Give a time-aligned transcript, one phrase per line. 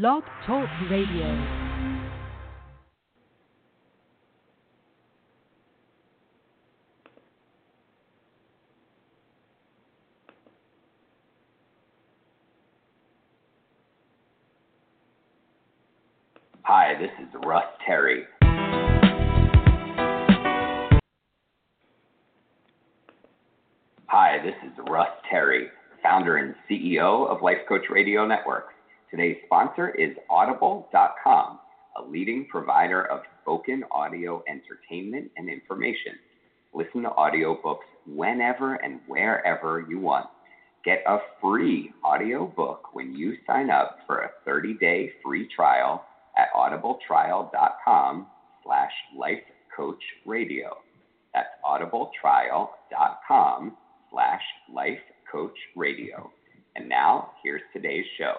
[0.00, 1.24] Blog Talk Radio.
[16.62, 18.24] Hi, this is Russ Terry.
[24.06, 25.68] Hi, this is Russ Terry,
[26.02, 28.74] founder and CEO of Life Coach Radio Network.
[29.10, 31.58] Today's sponsor is Audible.com,
[31.96, 36.12] a leading provider of spoken audio entertainment and information.
[36.72, 40.26] Listen to audiobooks whenever and wherever you want.
[40.84, 46.04] Get a free audiobook when you sign up for a 30-day free trial
[46.36, 48.26] at audibletrial.com
[48.64, 50.70] slash lifecoachradio.
[51.32, 53.76] That's audibletrial.com
[54.10, 54.42] slash
[54.74, 56.28] lifecoachradio.
[56.76, 58.34] And now, here's today's show.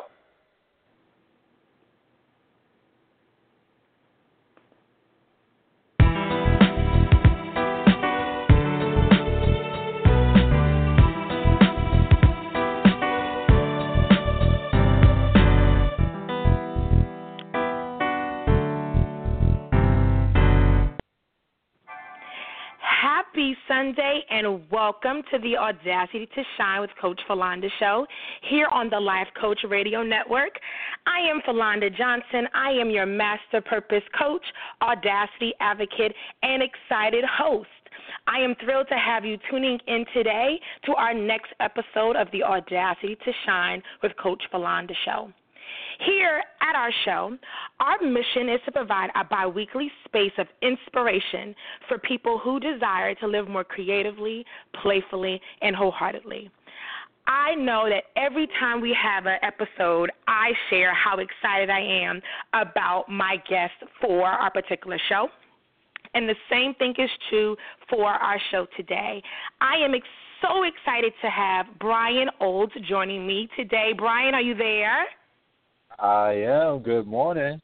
[23.75, 28.07] Sunday and welcome to the Audacity to Shine with Coach Philonda show
[28.49, 30.51] here on the Life Coach Radio Network.
[31.05, 32.47] I am Philonda Johnson.
[32.53, 34.43] I am your master purpose coach,
[34.81, 37.67] audacity advocate, and excited host.
[38.27, 42.43] I am thrilled to have you tuning in today to our next episode of the
[42.43, 45.33] Audacity to Shine with Coach Philonda show.
[46.05, 47.37] Here at our show,
[47.79, 51.55] our mission is to provide a bi weekly space of inspiration
[51.87, 54.45] for people who desire to live more creatively,
[54.81, 56.49] playfully, and wholeheartedly.
[57.27, 62.21] I know that every time we have an episode, I share how excited I am
[62.53, 65.29] about my guest for our particular show.
[66.13, 67.57] And the same thing is true
[67.89, 69.21] for our show today.
[69.59, 69.93] I am
[70.41, 73.91] so excited to have Brian Olds joining me today.
[73.97, 75.05] Brian, are you there?
[75.99, 76.79] I am.
[76.79, 77.59] Good morning.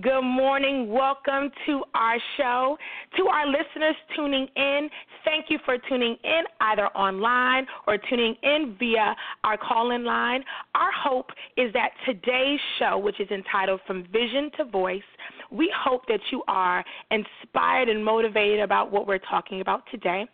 [0.00, 0.90] Good morning.
[0.90, 2.78] Welcome to our show.
[3.18, 4.88] To our listeners tuning in,
[5.22, 10.42] thank you for tuning in either online or tuning in via our call in line.
[10.74, 11.26] Our hope
[11.58, 15.02] is that today's show, which is entitled From Vision to Voice,
[15.52, 20.26] we hope that you are inspired and motivated about what we're talking about today.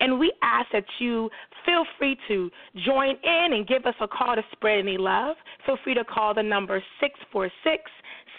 [0.00, 1.30] And we ask that you
[1.64, 2.50] feel free to
[2.84, 5.36] join in and give us a call to spread any love.
[5.64, 7.82] Feel free to call the number 646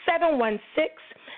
[0.06, 0.90] 716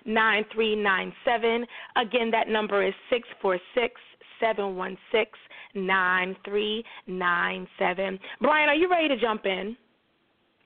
[0.05, 1.65] 9397.
[1.95, 3.99] Again, that number is 646
[4.39, 5.27] 716
[5.75, 8.19] 9397.
[8.41, 9.77] Brian, are you ready to jump in?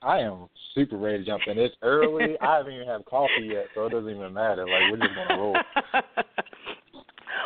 [0.03, 1.57] I am super ready to jump in.
[1.57, 2.37] It's early.
[2.41, 4.67] I haven't even had coffee yet, so it doesn't even matter.
[4.67, 5.55] Like we're just gonna roll.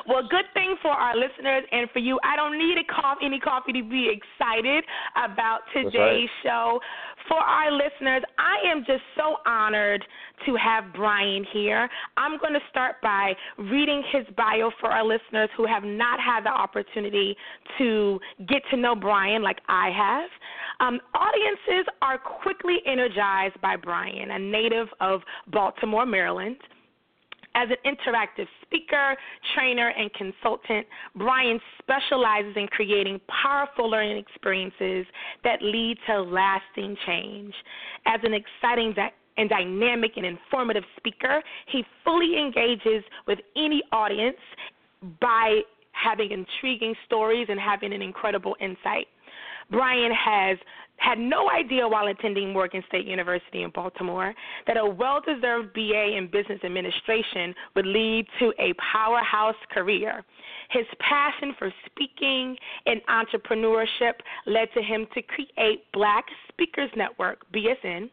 [0.08, 2.20] Well, good thing for our listeners and for you.
[2.24, 4.84] I don't need a coffee, any coffee to be excited
[5.16, 6.30] about today's right.
[6.44, 6.80] show.
[7.28, 10.04] For our listeners, I am just so honored
[10.46, 11.90] to have Brian here.
[12.16, 16.46] I'm going to start by reading his bio for our listeners who have not had
[16.46, 17.36] the opportunity
[17.78, 20.30] to get to know Brian like I have.
[20.80, 25.22] Um, audiences are quickly energized by Brian, a native of
[25.52, 26.58] Baltimore, Maryland.
[27.56, 29.16] As an interactive speaker,
[29.56, 30.86] trainer, and consultant,
[31.16, 35.06] Brian specializes in creating powerful learning experiences
[35.44, 37.54] that lead to lasting change.
[38.06, 38.94] As an exciting
[39.38, 41.42] and dynamic and informative speaker,
[41.72, 44.38] he fully engages with any audience
[45.22, 49.08] by having intriguing stories and having an incredible insight.
[49.70, 50.58] Brian has
[50.98, 54.34] had no idea while attending Morgan State University in Baltimore
[54.66, 60.24] that a well deserved BA in business administration would lead to a powerhouse career.
[60.72, 64.14] His passion for speaking and entrepreneurship
[64.46, 68.10] led to him to create Black Speakers Network, BSN.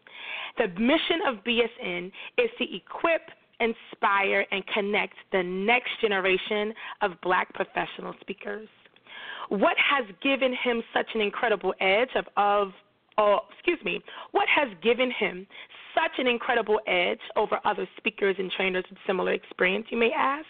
[0.59, 3.23] The mission of BSN is to equip,
[3.61, 6.73] inspire, and connect the next generation
[7.03, 8.69] of black professional speakers
[9.49, 12.73] what has given him such an incredible edge of, of
[13.19, 14.03] oh, excuse me,
[14.33, 15.47] what has given him
[15.95, 20.47] such an incredible edge over other speakers and trainers with similar experience, you may ask?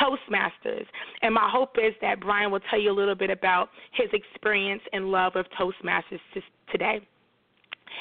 [0.00, 0.86] Toastmasters.
[1.22, 4.82] And my hope is that Brian will tell you a little bit about his experience
[4.92, 6.20] and love of Toastmasters
[6.70, 7.00] today.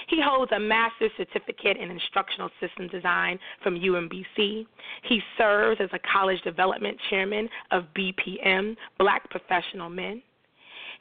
[0.08, 4.66] He holds a master's certificate in instructional system design from UMBC.
[5.04, 10.22] He serves as a college development chairman of BPM, Black Professional Men.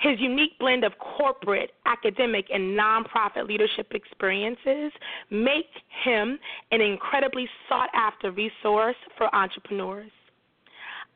[0.02, 4.90] His unique blend of corporate, academic, and nonprofit leadership experiences
[5.30, 5.70] make
[6.04, 6.40] him
[6.72, 10.10] an incredibly sought after resource for entrepreneurs.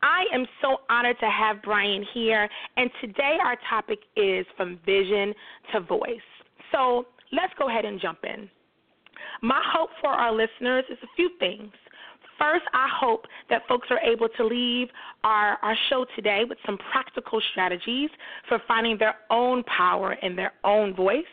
[0.02, 5.34] I am so honored to have Brian here, and today our topic is from vision
[5.72, 6.20] to voice.
[6.70, 8.48] So let's go ahead and jump in.
[9.42, 11.72] My hope for our listeners is a few things.
[12.38, 14.88] First, I hope that folks are able to leave
[15.24, 18.10] our, our show today with some practical strategies
[18.48, 21.24] for finding their own power and their own voice.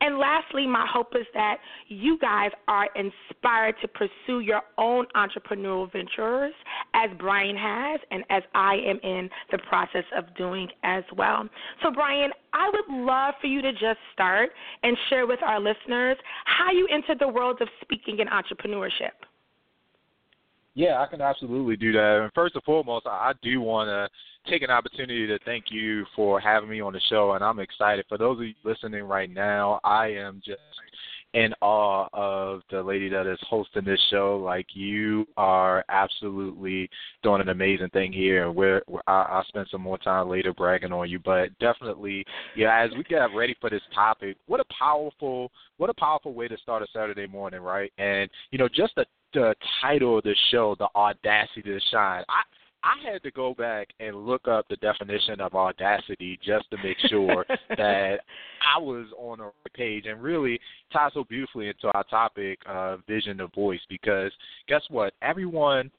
[0.00, 1.58] And lastly, my hope is that
[1.88, 6.54] you guys are inspired to pursue your own entrepreneurial ventures
[6.94, 11.48] as Brian has and as I am in the process of doing as well.
[11.82, 14.50] So, Brian, I would love for you to just start
[14.82, 19.12] and share with our listeners how you entered the world of speaking and entrepreneurship.
[20.76, 22.20] Yeah, I can absolutely do that.
[22.22, 26.38] And first and foremost, I do want to take an opportunity to thank you for
[26.38, 28.04] having me on the show, and I'm excited.
[28.10, 30.60] For those of you listening right now, I am just
[31.32, 34.38] in awe of the lady that is hosting this show.
[34.44, 36.90] Like you are absolutely
[37.22, 40.52] doing an amazing thing here, and we're, we're I, I'll spend some more time later
[40.52, 41.18] bragging on you.
[41.18, 42.22] But definitely,
[42.54, 46.48] yeah, as we get ready for this topic, what a powerful, what a powerful way
[46.48, 47.90] to start a Saturday morning, right?
[47.96, 52.24] And you know, just the the title of the show, the audacity to shine.
[52.28, 52.42] I
[52.82, 56.96] I had to go back and look up the definition of audacity just to make
[57.08, 57.44] sure
[57.76, 58.20] that
[58.76, 60.60] I was on the right page and really
[60.92, 64.30] ties so beautifully into our topic, uh, vision of voice, because
[64.68, 65.14] guess what?
[65.20, 65.90] Everyone,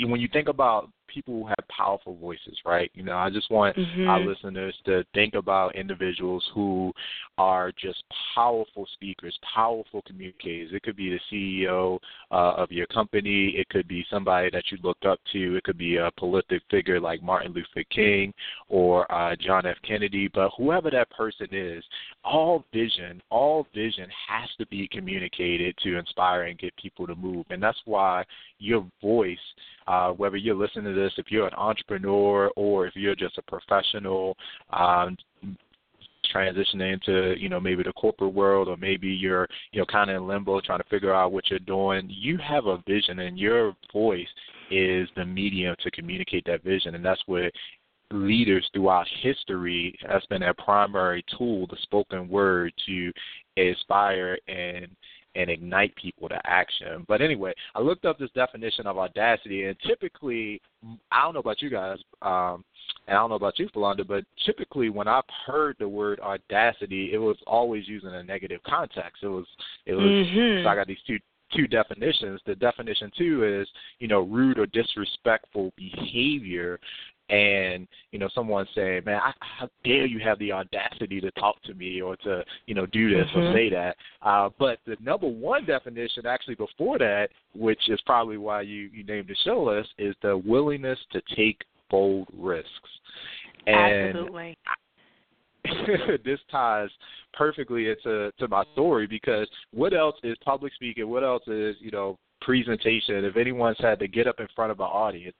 [0.00, 2.90] when you think about people who have powerful voices, right?
[2.94, 4.08] You know, I just want mm-hmm.
[4.08, 6.92] our listeners to think about individuals who
[7.36, 8.02] are just
[8.34, 10.70] powerful speakers, powerful communicators.
[10.72, 11.98] It could be the CEO
[12.30, 15.78] uh, of your company, it could be somebody that you look up to, it could
[15.78, 18.32] be a political figure like Martin Luther King
[18.68, 19.76] or uh, John F.
[19.86, 21.84] Kennedy, but whoever that person is,
[22.24, 27.46] all vision, all vision has to be communicated to inspire and get people to move.
[27.50, 28.24] And that's why
[28.58, 29.38] your voice,
[29.86, 33.42] uh, whether you're listening to this, if you're an entrepreneur or if you're just a
[33.42, 34.36] professional,
[34.70, 35.16] um,
[36.34, 40.16] transitioning into you know maybe the corporate world or maybe you're you know kind of
[40.16, 43.74] in limbo trying to figure out what you're doing you have a vision and your
[43.94, 44.26] voice
[44.70, 46.94] is the medium to communicate that vision.
[46.94, 47.52] And that's what
[48.10, 53.12] leaders throughout history has been a primary tool the spoken word to
[53.56, 54.88] inspire and
[55.38, 57.04] and ignite people to action.
[57.06, 60.60] But anyway, I looked up this definition of audacity, and typically,
[61.12, 62.64] I don't know about you guys, um,
[63.06, 67.10] and I don't know about you, Philonda, but typically when I've heard the word audacity,
[67.12, 69.22] it was always used in a negative context.
[69.22, 69.46] It was,
[69.86, 70.04] it was.
[70.04, 70.64] Mm-hmm.
[70.64, 71.18] So I got these two
[71.56, 72.42] two definitions.
[72.44, 73.66] The definition two is,
[74.00, 76.78] you know, rude or disrespectful behavior
[77.30, 81.62] and you know someone saying, "Man, I, how dare you have the audacity to talk
[81.64, 83.40] to me or to you know do this mm-hmm.
[83.40, 88.38] or say that?" Uh, but the number one definition, actually before that, which is probably
[88.38, 92.70] why you you named the show list, is the willingness to take bold risks.
[93.66, 94.56] And Absolutely.
[96.24, 96.88] this ties
[97.34, 101.08] perfectly into to my story because what else is public speaking?
[101.08, 103.24] What else is you know presentation?
[103.24, 105.36] If anyone's had to get up in front of an audience,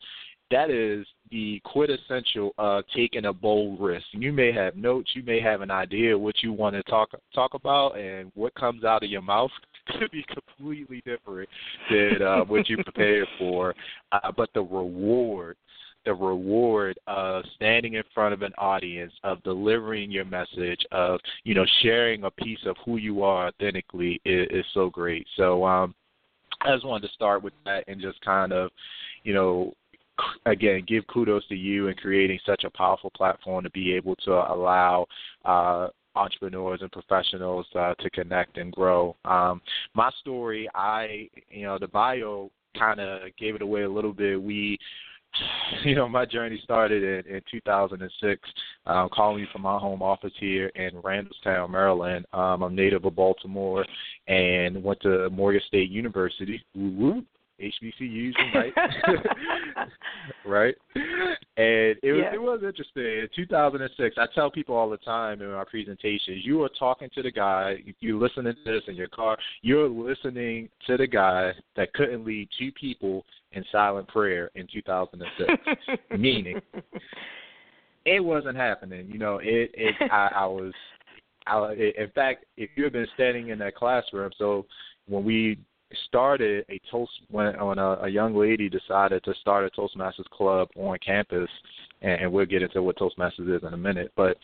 [0.50, 4.06] that is the quintessential of taking a bold risk.
[4.12, 7.54] You may have notes, you may have an idea what you want to talk talk
[7.54, 9.50] about, and what comes out of your mouth
[9.98, 11.48] could be completely different
[11.90, 13.74] than uh, what you prepared for.
[14.12, 15.56] Uh, but the reward,
[16.06, 21.54] the reward of standing in front of an audience, of delivering your message, of you
[21.54, 25.26] know sharing a piece of who you are authentically is, is so great.
[25.36, 25.94] So um,
[26.62, 28.70] I just wanted to start with that and just kind of,
[29.22, 29.74] you know,
[30.46, 34.32] again give kudos to you in creating such a powerful platform to be able to
[34.32, 35.06] allow
[35.44, 39.16] uh, entrepreneurs and professionals uh, to connect and grow.
[39.24, 39.60] Um,
[39.94, 44.40] my story, I you know the bio kind of gave it away a little bit.
[44.40, 44.78] We
[45.84, 48.40] you know, my journey started in, in 2006.
[48.86, 52.26] Um, calling from my home office here in Randallstown, Maryland.
[52.32, 53.84] Um, I'm native of Baltimore
[54.26, 56.64] and went to Morgan State University.
[56.74, 57.22] Woo-woo.
[57.60, 58.72] HBCUs, right?
[60.46, 60.74] right?
[60.94, 62.34] And it was yeah.
[62.34, 63.02] it was interesting.
[63.02, 67.22] In 2006, I tell people all the time in my presentations, you are talking to
[67.22, 71.92] the guy, you're listening to this in your car, you're listening to the guy that
[71.94, 75.52] couldn't lead two people in silent prayer in 2006.
[76.18, 76.60] Meaning,
[78.04, 79.08] it wasn't happening.
[79.10, 80.72] You know, it it I, I was.
[81.46, 84.66] I, in fact, if you had been standing in that classroom, so
[85.08, 85.58] when we
[86.06, 90.68] started a toast when when a, a young lady decided to start a Toastmasters club
[90.76, 91.48] on campus,
[92.02, 94.12] and, and we'll get into what Toastmasters is in a minute.
[94.16, 94.36] But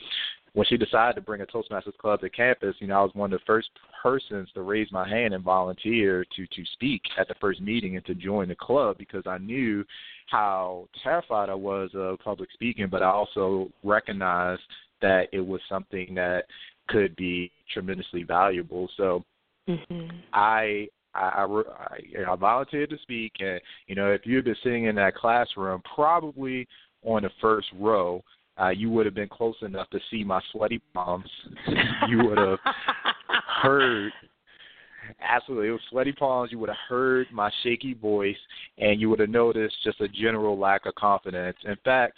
[0.55, 3.33] when she decided to bring a Toastmasters club to campus, you know, I was one
[3.33, 3.69] of the first
[4.03, 8.07] persons to raise my hand and volunteer to to speak at the first meeting and
[8.07, 9.85] to join the club because I knew
[10.31, 14.63] how terrified I was of public speaking, but I also recognized
[15.03, 16.45] that it was something that
[16.89, 18.89] could be tremendously valuable.
[18.97, 19.25] So
[19.69, 20.17] mm-hmm.
[20.33, 24.85] I I, I, I volunteered to speak, and you know, if you had been sitting
[24.85, 26.67] in that classroom, probably
[27.05, 28.23] on the first row,
[28.61, 31.29] uh, you would have been close enough to see my sweaty palms.
[32.09, 32.59] you would have
[33.63, 34.13] heard
[35.21, 36.51] absolutely it was sweaty palms.
[36.53, 38.37] You would have heard my shaky voice,
[38.79, 41.57] and you would have noticed just a general lack of confidence.
[41.65, 42.17] In fact,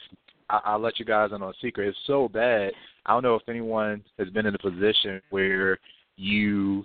[0.50, 1.88] I, I'll let you guys in on a secret.
[1.88, 2.72] It's so bad.
[3.06, 5.78] I don't know if anyone has been in a position where
[6.16, 6.84] you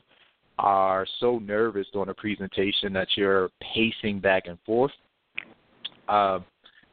[0.59, 4.91] are so nervous during a presentation that you're pacing back and forth.
[6.07, 6.45] Um,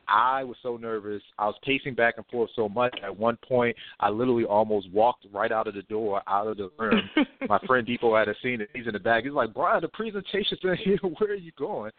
[0.09, 1.23] I was so nervous.
[1.39, 2.97] I was pacing back and forth so much.
[3.03, 6.71] At one point, I literally almost walked right out of the door, out of the
[6.79, 7.03] room.
[7.49, 8.71] My friend Deepo had seen it.
[8.75, 9.25] He's in the back.
[9.25, 10.97] He's like, Brian, the presentation's in here.
[11.19, 11.93] Where are you going?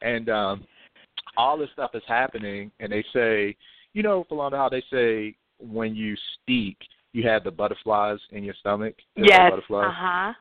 [0.00, 0.64] And um,
[1.36, 3.56] all this stuff is happening, and they say,
[3.94, 6.76] you know, Philonda, how they say when you speak,
[7.12, 8.94] you have the butterflies in your stomach.
[9.16, 9.50] Yes.
[9.70, 10.32] Uh huh.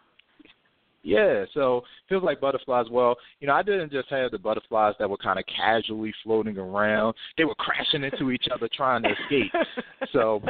[1.05, 2.87] Yeah, so feels like butterflies.
[2.89, 6.57] Well, you know, I didn't just have the butterflies that were kind of casually floating
[6.57, 7.13] around.
[7.37, 9.51] They were crashing into each other trying to escape.
[10.11, 10.41] so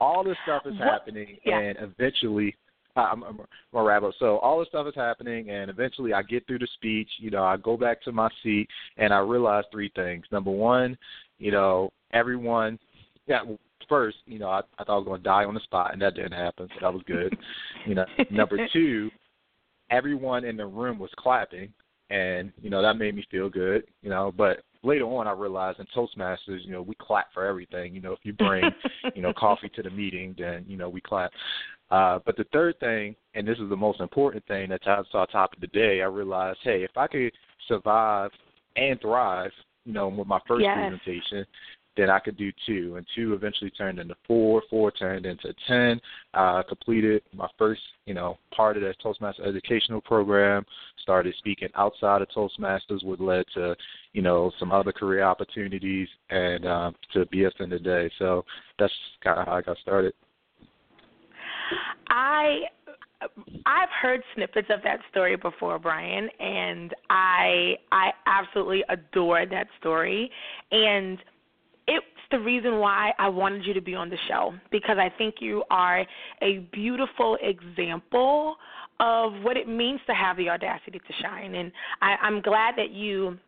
[0.00, 0.88] all this stuff is what?
[0.88, 1.58] happening, yeah.
[1.58, 2.56] and eventually,
[2.96, 4.14] I'm, I'm, I'm a rabbit.
[4.18, 7.10] So all this stuff is happening, and eventually, I get through the speech.
[7.18, 8.66] You know, I go back to my seat,
[8.96, 10.24] and I realize three things.
[10.32, 10.96] Number one,
[11.38, 12.78] you know, everyone.
[13.26, 13.42] Yeah,
[13.92, 16.00] first, you know, I, I thought I was going to die on the spot, and
[16.00, 17.36] that didn't happen, so that was good.
[17.86, 19.10] you know, number two,
[19.90, 21.68] everyone in the room was clapping,
[22.08, 23.84] and you know that made me feel good.
[24.00, 27.94] You know, but later on, I realized in Toastmasters, you know, we clap for everything.
[27.94, 28.64] You know, if you bring,
[29.14, 31.30] you know, coffee to the meeting, then you know we clap.
[31.90, 34.96] Uh, but the third thing, and this is the most important thing that I saw
[35.02, 37.32] that's our topic today, I realized, hey, if I could
[37.68, 38.30] survive
[38.76, 39.50] and thrive,
[39.84, 40.78] you know, with my first yes.
[40.78, 41.44] presentation,
[41.96, 46.00] then I could do two, and two eventually turned into four, four turned into ten.
[46.34, 50.64] Uh, completed my first, you know, part of the Toastmasters educational program.
[51.02, 53.74] Started speaking outside of Toastmasters, which led to,
[54.12, 58.10] you know, some other career opportunities, and um, to BSN today.
[58.18, 58.44] So
[58.78, 60.14] that's kind of how I got started.
[62.08, 62.60] I
[63.66, 70.30] I've heard snippets of that story before, Brian, and I I absolutely adore that story.
[70.70, 71.18] And
[71.86, 75.36] it's the reason why I wanted you to be on the show because I think
[75.40, 76.06] you are
[76.40, 78.56] a beautiful example
[79.00, 81.54] of what it means to have the audacity to shine.
[81.54, 83.38] And I, I'm glad that you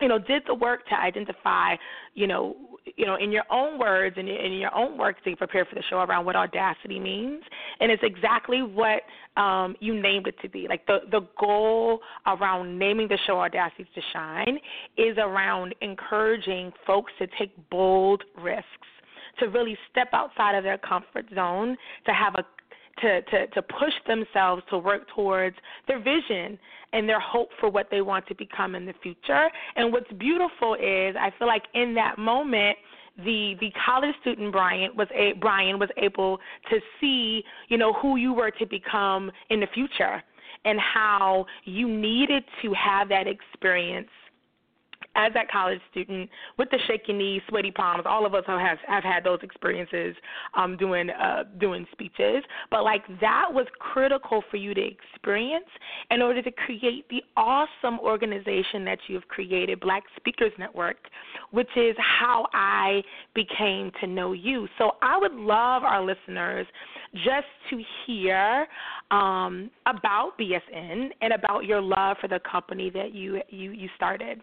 [0.00, 1.74] you know, did the work to identify,
[2.14, 2.56] you know,
[2.96, 5.82] you know, in your own words and in your own work to prepare for the
[5.88, 7.42] show around what audacity means,
[7.80, 9.02] and it's exactly what
[9.36, 10.66] um, you named it to be.
[10.68, 14.58] Like the the goal around naming the show Audacity to Shine
[14.96, 18.66] is around encouraging folks to take bold risks,
[19.38, 21.76] to really step outside of their comfort zone,
[22.06, 22.44] to have a
[23.02, 26.58] to, to, to push themselves to work towards their vision
[26.92, 29.48] and their hope for what they want to become in the future.
[29.76, 32.76] And what's beautiful is I feel like in that moment
[33.18, 36.38] the the college student Brian was a Brian was able
[36.70, 40.22] to see, you know, who you were to become in the future
[40.64, 44.08] and how you needed to have that experience
[45.18, 49.02] as that college student with the shaky knees, sweaty palms, all of us have have
[49.02, 50.14] had those experiences
[50.56, 52.44] um, doing uh, doing speeches.
[52.70, 55.66] But like that was critical for you to experience
[56.10, 60.96] in order to create the awesome organization that you've created, Black Speakers Network,
[61.50, 63.02] which is how I
[63.34, 64.68] became to know you.
[64.78, 66.66] So I would love our listeners
[67.14, 68.66] just to hear
[69.10, 74.40] um, about BSN and about your love for the company that you you, you started.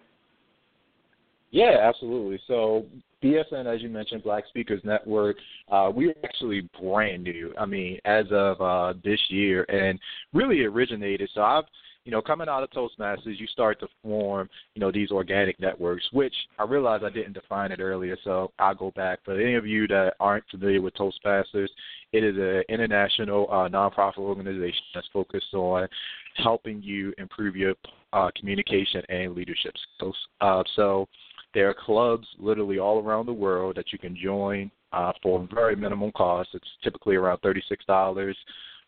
[1.55, 2.37] Yeah, absolutely.
[2.47, 2.85] So
[3.23, 5.37] BSN, as you mentioned, Black Speakers Network,
[5.71, 7.53] uh, we're actually brand new.
[7.57, 9.97] I mean, as of uh, this year, and
[10.33, 11.29] really originated.
[11.33, 11.63] So I've,
[12.03, 16.03] you know, coming out of Toastmasters, you start to form, you know, these organic networks,
[16.11, 19.19] which I realize I didn't define it earlier, so I'll go back.
[19.25, 21.69] But any of you that aren't familiar with Toastmasters,
[22.11, 25.87] it is an international uh, nonprofit organization that's focused on
[26.35, 27.75] helping you improve your
[28.11, 30.17] uh, communication and leadership skills.
[30.41, 31.07] Uh, so
[31.55, 35.75] there are clubs literally all around the world that you can join uh, for very
[35.75, 36.49] minimum cost.
[36.53, 38.35] It's typically around $36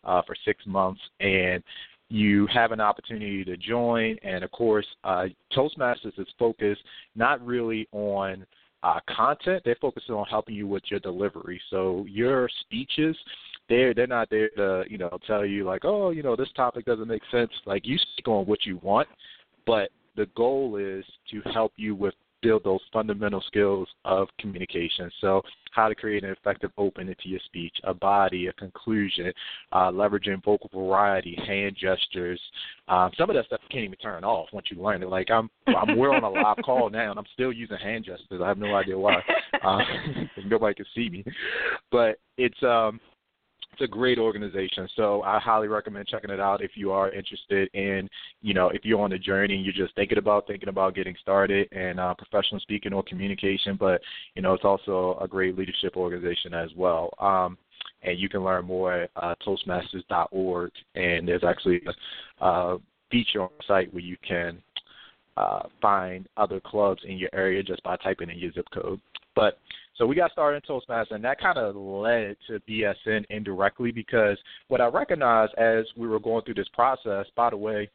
[0.04, 1.02] uh, for six months.
[1.22, 1.64] And
[2.10, 4.18] you have an opportunity to join.
[4.22, 6.82] And of course, uh, Toastmasters is focused
[7.16, 8.46] not really on
[8.84, 11.60] uh, content; they're focused on helping you with your delivery.
[11.70, 13.18] So your speeches,
[13.68, 16.86] they're they're not there to you know tell you like, oh, you know, this topic
[16.86, 17.52] doesn't make sense.
[17.66, 19.08] Like you speak on what you want,
[19.66, 25.10] but the goal is to help you with build those fundamental skills of communication.
[25.22, 25.42] So,
[25.72, 29.32] how to create an effective opening to your speech, a body, a conclusion,
[29.72, 32.42] uh, leveraging vocal variety, hand gestures.
[32.88, 35.10] Um, some of that stuff you can't even turn off once you learn it.
[35.10, 38.42] Like I'm, I'm we're on a live call now, and I'm still using hand gestures.
[38.44, 39.22] I have no idea why.
[39.62, 39.80] Uh,
[40.46, 41.24] nobody can see me,
[41.92, 43.00] but it's um,
[43.80, 44.88] it's a great organization.
[44.96, 48.10] So I highly recommend checking it out if you are interested in,
[48.42, 51.16] you know, if you're on the journey and you're just thinking about thinking about getting
[51.22, 53.78] started and uh, professional speaking or communication.
[53.80, 54.02] But
[54.34, 57.14] you know, it's also a great leadership organization as well.
[57.20, 57.58] Um,
[58.02, 60.72] and you can learn more at uh, Toastmasters.org.
[60.96, 61.82] And there's actually
[62.42, 62.78] a, a
[63.12, 64.60] feature on the site where you can
[65.36, 69.00] uh, find other clubs in your area just by typing in your zip code.
[69.36, 69.60] But
[69.98, 74.38] so we got started in Toastmasters, and that kind of led to BSN indirectly because
[74.68, 77.90] what I recognized as we were going through this process, by the way,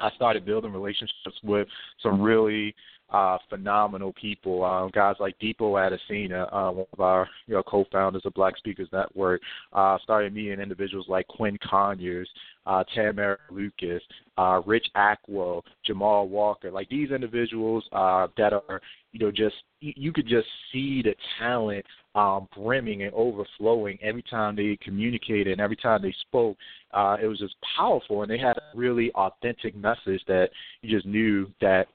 [0.00, 1.68] I started building relationships with
[2.02, 2.74] some really
[3.10, 4.64] uh, phenomenal people.
[4.64, 8.88] Um, guys like Deepo Adesina, uh, one of our you know, co-founders of Black Speakers
[8.92, 9.40] Network,
[9.72, 12.28] uh, started meeting individuals like Quinn Conyers,
[12.66, 14.02] uh, Tamara Lucas,
[14.36, 16.70] uh, Rich Aqua, Jamal Walker.
[16.70, 18.80] Like these individuals uh, that are,
[19.12, 21.84] you know, just you could just see the talent
[22.14, 26.56] um, brimming and overflowing every time they communicated and every time they spoke.
[26.92, 30.48] Uh, it was just powerful, and they had a really authentic message that
[30.82, 31.86] you just knew that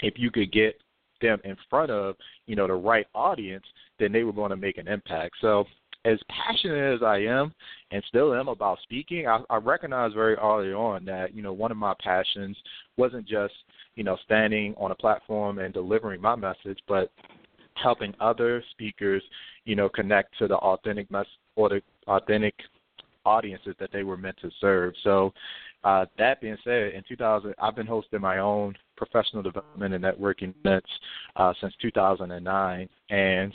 [0.00, 0.78] if you could get
[1.20, 3.64] them in front of you know the right audience,
[3.98, 5.36] then they were going to make an impact.
[5.40, 5.64] So
[6.04, 7.52] as passionate as I am
[7.90, 11.70] and still am about speaking, I, I recognize very early on that you know one
[11.70, 12.56] of my passions
[12.96, 13.54] wasn't just
[13.94, 17.10] you know standing on a platform and delivering my message, but
[17.74, 19.22] helping other speakers
[19.64, 21.26] you know connect to the authentic mess
[21.56, 22.54] or the authentic
[23.24, 24.94] audiences that they were meant to serve.
[25.02, 25.32] So
[25.86, 30.52] uh, that being said, in 2000, I've been hosting my own professional development and networking
[30.58, 30.88] events
[31.36, 33.52] uh, since 2009, and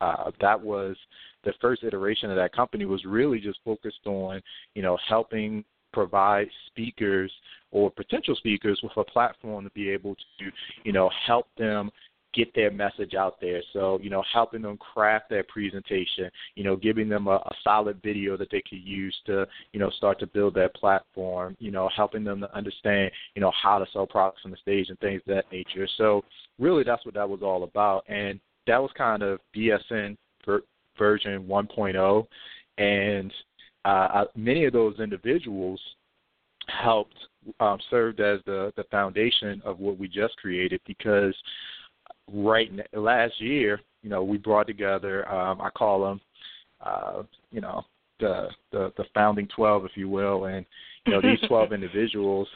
[0.00, 0.96] uh, that was
[1.44, 4.40] the first iteration of that company was really just focused on,
[4.74, 7.30] you know, helping provide speakers
[7.70, 10.46] or potential speakers with a platform to be able to,
[10.84, 11.90] you know, help them
[12.34, 13.62] get their message out there.
[13.72, 18.00] So, you know, helping them craft their presentation, you know, giving them a, a solid
[18.02, 21.88] video that they could use to, you know, start to build their platform, you know,
[21.94, 25.22] helping them to understand, you know, how to sell products on the stage and things
[25.26, 25.88] of that nature.
[25.96, 26.22] So
[26.58, 28.04] really that's what that was all about.
[28.08, 30.64] And that was kind of BSN ver-
[30.98, 32.26] version 1.0.
[32.76, 33.32] And
[33.84, 35.80] uh, many of those individuals
[36.68, 37.16] helped
[37.60, 41.34] um, served as the, the foundation of what we just created because
[42.32, 45.28] right last year, you know, we brought together.
[45.30, 46.20] Um, I call them,
[46.80, 47.84] uh, you know,
[48.20, 50.64] the, the the founding twelve, if you will, and
[51.06, 52.48] you know these twelve individuals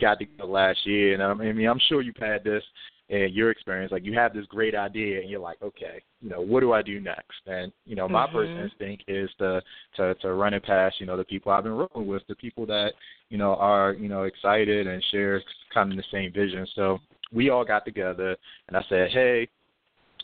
[0.00, 2.62] got together last year, and um, I mean I'm sure you've had this
[3.10, 3.90] in your experience.
[3.90, 6.80] Like you have this great idea, and you're like, okay, you know, what do I
[6.80, 7.40] do next?
[7.46, 8.36] And you know, my mm-hmm.
[8.36, 9.60] first instinct is to
[9.96, 12.66] to to run it past you know the people I've been working with, the people
[12.66, 12.92] that
[13.28, 15.42] you know are you know excited and share
[15.74, 16.66] kind of the same vision.
[16.74, 17.00] So
[17.32, 18.36] we all got together
[18.68, 19.48] and I said, hey,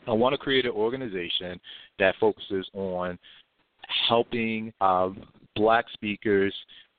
[0.06, 1.60] I want to create an organization
[1.98, 3.18] that focuses on
[4.08, 5.10] helping uh,
[5.54, 6.54] black speakers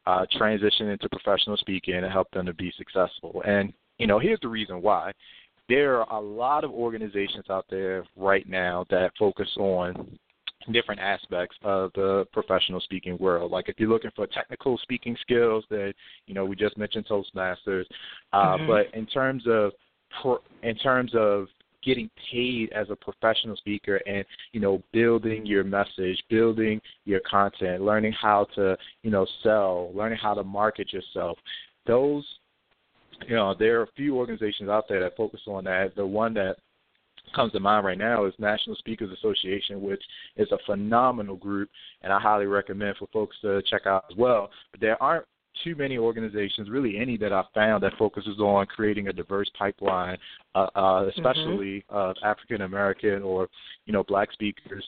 [0.06, 3.42] uh, transition into professional speaking and help them to be successful.
[3.46, 5.12] And, you know, here's the reason why.
[5.70, 10.18] There are a lot of organizations out there right now that focus on
[10.72, 13.52] different aspects of the professional speaking world.
[13.52, 15.94] Like if you're looking for technical speaking skills, that
[16.26, 17.86] you know we just mentioned Toastmasters,
[18.34, 18.68] uh, mm-hmm.
[18.68, 19.72] but in terms of
[20.64, 21.48] in terms of
[21.84, 27.82] getting paid as a professional speaker and you know building your message building your content
[27.82, 31.38] learning how to you know sell learning how to market yourself
[31.86, 32.26] those
[33.28, 36.34] you know there are a few organizations out there that focus on that the one
[36.34, 36.58] that
[37.36, 40.02] comes to mind right now is National Speakers Association, which
[40.38, 41.70] is a phenomenal group,
[42.02, 44.50] and I highly recommend for folks to check out as well.
[44.72, 45.26] But there aren't
[45.64, 50.18] too many organizations, really any that I've found that focuses on creating a diverse pipeline,
[50.56, 51.10] uh, uh, mm-hmm.
[51.10, 51.96] especially mm-hmm.
[51.96, 53.48] of African American or
[53.86, 54.86] you know Black speakers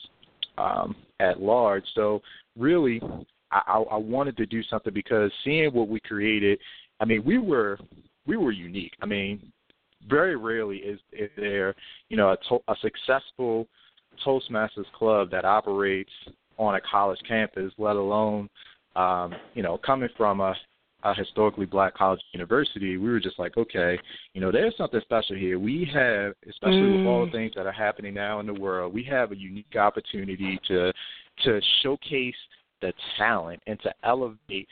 [0.58, 1.84] um, at large.
[1.96, 2.22] So
[2.58, 3.02] really,
[3.52, 6.60] I, I wanted to do something because seeing what we created,
[7.00, 7.80] I mean, we were
[8.26, 8.94] we were unique.
[9.02, 9.52] I mean,
[10.08, 11.76] very rarely is, is there
[12.10, 13.68] you know a, to, a successful
[14.26, 16.12] Toastmasters club that operates
[16.58, 18.50] on a college campus, let alone
[19.00, 20.54] um, you know, coming from a
[21.04, 23.98] a historically black college university, we were just like, okay,
[24.34, 25.58] you know, there's something special here.
[25.58, 26.98] We have, especially mm.
[26.98, 27.32] with all the mm.
[27.32, 30.92] things that are happening now in the world, we have a unique opportunity to
[31.46, 32.36] to showcase
[32.82, 34.68] the talent and to elevate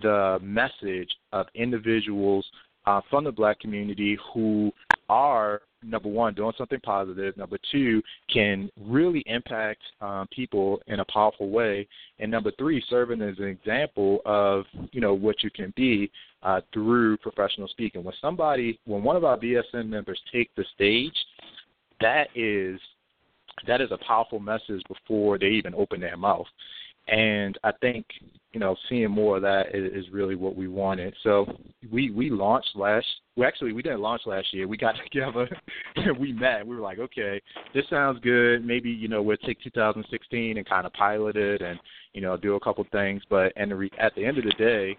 [0.00, 2.46] the message of individuals
[2.86, 4.72] uh, from the black community who
[5.08, 7.36] are number one doing something positive.
[7.36, 11.86] Number two can really impact um, people in a powerful way.
[12.18, 16.10] And number three serving as an example of you know what you can be
[16.42, 18.02] uh, through professional speaking.
[18.02, 21.14] When somebody when one of our bsn members take the stage
[22.00, 22.80] that is
[23.66, 26.46] that is a powerful message before they even open their mouth
[27.08, 28.06] and I think
[28.52, 31.14] you know seeing more of that is, is really what we wanted.
[31.22, 31.46] So
[31.92, 33.06] we we launched last.
[33.36, 34.68] Well, actually, we didn't launch last year.
[34.68, 35.48] We got together
[35.96, 36.66] and we met.
[36.66, 37.40] We were like, okay,
[37.74, 38.64] this sounds good.
[38.64, 41.78] Maybe you know we'll take 2016 and kind of pilot it and
[42.12, 43.22] you know do a couple things.
[43.28, 44.96] But and the re- at the end of the day,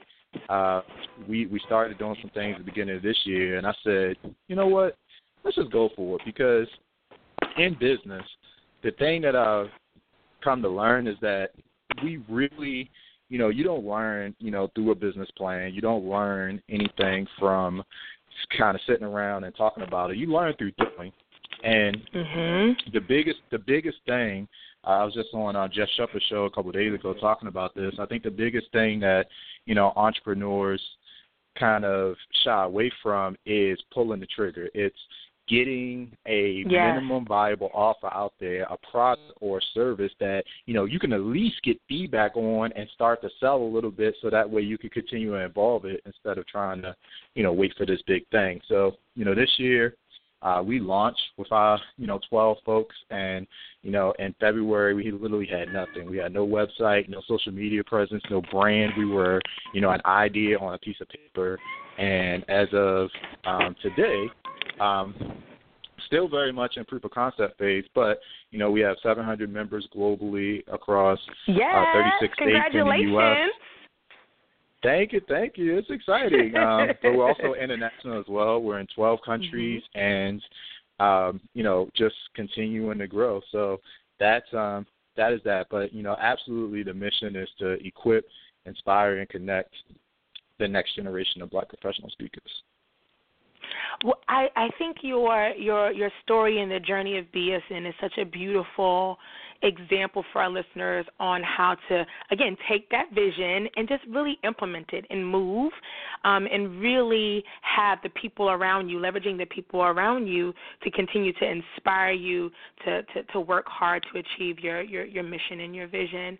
[0.49, 0.81] uh,
[1.27, 4.15] we we started doing some things at the beginning of this year, and I said,
[4.47, 4.95] you know what,
[5.43, 6.67] let's just go for it because
[7.57, 8.23] in business,
[8.83, 9.69] the thing that I've
[10.43, 11.49] come to learn is that
[12.03, 12.89] we really,
[13.29, 15.73] you know, you don't learn, you know, through a business plan.
[15.73, 17.83] You don't learn anything from
[18.57, 20.17] kind of sitting around and talking about it.
[20.17, 21.11] You learn through doing.
[21.63, 22.91] And mm-hmm.
[22.93, 24.47] the biggest, the biggest thing,
[24.85, 27.47] uh, I was just on uh, Jeff Shepard's show a couple of days ago talking
[27.47, 27.93] about this.
[27.99, 29.27] I think the biggest thing that
[29.65, 30.81] you know entrepreneurs
[31.57, 34.69] kind of shy away from is pulling the trigger.
[34.73, 34.97] It's
[35.47, 36.95] getting a yes.
[36.95, 41.21] minimum viable offer out there, a product or service that you know you can at
[41.21, 44.77] least get feedback on and start to sell a little bit, so that way you
[44.77, 46.95] can continue to evolve it instead of trying to
[47.35, 48.59] you know wait for this big thing.
[48.67, 49.95] So you know this year.
[50.41, 53.47] Uh, we launched with our, you know, 12 folks, and
[53.81, 56.07] you know, in February we literally had nothing.
[56.07, 58.93] We had no website, no social media presence, no brand.
[58.95, 59.41] We were,
[59.73, 61.57] you know, an idea on a piece of paper,
[61.97, 63.09] and as of
[63.45, 64.25] um, today,
[64.79, 65.13] um,
[66.07, 68.19] still very much in proof of concept phase, but
[68.51, 73.49] you know we have 700 members globally across yes, uh, 36 states in the U.S.
[74.83, 75.77] Thank you, thank you.
[75.77, 78.61] It's exciting, um, but we're also international as well.
[78.61, 79.99] We're in 12 countries, mm-hmm.
[79.99, 80.41] and
[80.99, 83.41] um, you know just continuing to grow.
[83.51, 83.79] So
[84.19, 84.85] that's um,
[85.17, 85.67] that is that.
[85.69, 88.25] But you know, absolutely, the mission is to equip,
[88.65, 89.73] inspire, and connect
[90.59, 92.51] the next generation of Black professional speakers.
[94.03, 98.17] Well, I, I think your your your story and the journey of BSN is such
[98.17, 99.17] a beautiful
[99.61, 104.89] example for our listeners on how to again take that vision and just really implement
[104.91, 105.71] it and move
[106.23, 111.31] um, and really have the people around you leveraging the people around you to continue
[111.33, 112.51] to inspire you
[112.83, 116.37] to to, to work hard to achieve your, your your mission and your vision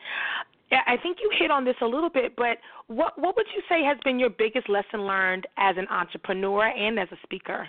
[0.87, 2.57] I think you hit on this a little bit, but
[2.87, 6.99] what what would you say has been your biggest lesson learned as an entrepreneur and
[6.99, 7.67] as a speaker?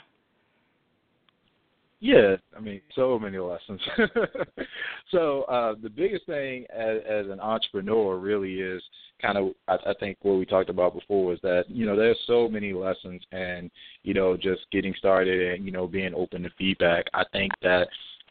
[2.00, 3.80] Yeah, I mean, so many lessons.
[5.10, 8.82] so uh, the biggest thing as, as an entrepreneur really is
[9.22, 12.18] kind of, I, I think, what we talked about before is that you know there's
[12.26, 13.70] so many lessons, and
[14.02, 17.06] you know just getting started and you know being open to feedback.
[17.14, 17.88] I think that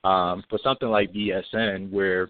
[0.07, 2.29] um, for something like BSN, where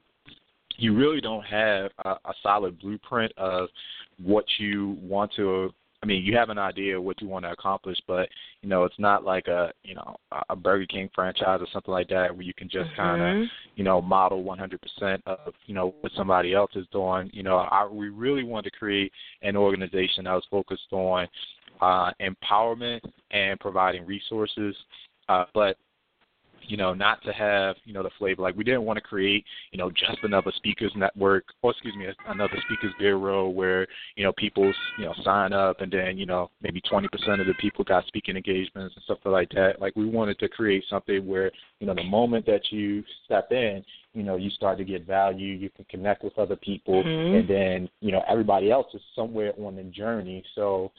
[0.78, 3.70] you really don't have a, a solid blueprint of
[4.18, 5.74] what you want to
[6.06, 8.30] I mean, you have an idea of what you want to accomplish, but
[8.62, 10.18] you know, it's not like a you know
[10.50, 13.02] a Burger King franchise or something like that where you can just mm-hmm.
[13.02, 17.32] kind of you know model 100% of you know what somebody else is doing.
[17.34, 19.12] You know, I, we really want to create
[19.42, 21.28] an organization that was focused on
[21.82, 24.76] uh, empowerment and providing resources,
[25.28, 25.76] uh, but
[26.68, 28.42] you know, not to have, you know, the flavor.
[28.42, 32.08] Like we didn't want to create, you know, just another speakers network or excuse me,
[32.28, 36.50] another speakers bureau where, you know, people, you know, sign up and then, you know,
[36.62, 37.06] maybe 20%
[37.40, 39.80] of the people got speaking engagements and stuff like that.
[39.80, 43.84] Like we wanted to create something where, you know, the moment that you step in,
[44.14, 47.36] you know, you start to get value, you can connect with other people mm-hmm.
[47.36, 50.44] and then, you know, everybody else is somewhere on the journey.
[50.56, 50.92] So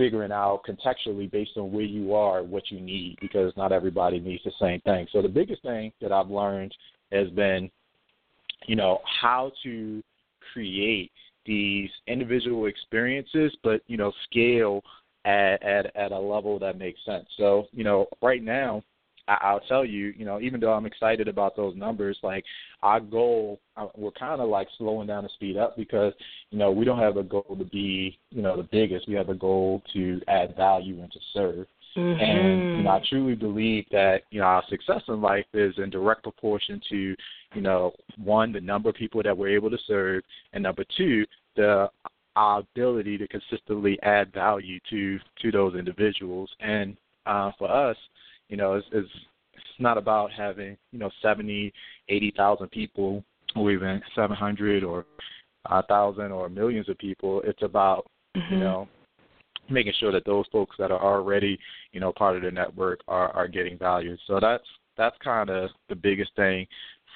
[0.00, 4.42] figuring out contextually based on where you are what you need because not everybody needs
[4.44, 5.06] the same thing.
[5.12, 6.74] So the biggest thing that I've learned
[7.12, 7.70] has been,
[8.66, 10.02] you know, how to
[10.54, 11.12] create
[11.44, 14.80] these individual experiences, but you know, scale
[15.26, 17.26] at at at a level that makes sense.
[17.36, 18.82] So you know, right now
[19.28, 22.44] I, will tell you, you know, even though I'm excited about those numbers, like
[22.82, 26.12] our goal, uh, we're kind of like slowing down the speed up because,
[26.50, 29.08] you know, we don't have a goal to be, you know, the biggest.
[29.08, 31.66] We have a goal to add value and to serve.
[31.96, 32.20] Mm-hmm.
[32.20, 35.90] And you know, I truly believe that you know our success in life is in
[35.90, 37.16] direct proportion to,
[37.54, 41.26] you know, one the number of people that we're able to serve, and number two
[41.56, 41.90] the
[42.36, 46.48] our ability to consistently add value to to those individuals.
[46.60, 47.96] And uh, for us,
[48.50, 49.08] you know, it's, it's
[49.54, 51.72] it's not about having you know seventy,
[52.08, 53.24] eighty thousand people,
[53.56, 55.06] or even seven hundred or
[55.66, 57.40] a thousand or millions of people.
[57.44, 58.54] It's about mm-hmm.
[58.54, 58.88] you know
[59.70, 61.58] making sure that those folks that are already
[61.92, 64.16] you know part of the network are are getting value.
[64.26, 64.64] So that's
[64.98, 66.66] that's kind of the biggest thing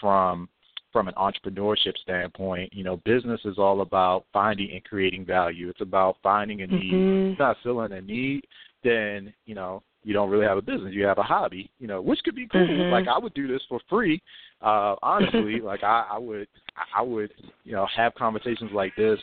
[0.00, 0.48] from
[0.92, 5.68] from an entrepreneurship standpoint, you know, business is all about finding and creating value.
[5.68, 6.92] It's about finding a need.
[6.92, 7.30] Mm-hmm.
[7.32, 8.44] It's not filling a need,
[8.84, 10.92] then, you know, you don't really have a business.
[10.92, 12.66] You have a hobby, you know, which could be cool.
[12.66, 12.92] Mm-hmm.
[12.92, 14.22] Like I would do this for free.
[14.60, 16.48] Uh honestly, like I, I would
[16.94, 17.32] I would,
[17.64, 19.18] you know, have conversations like this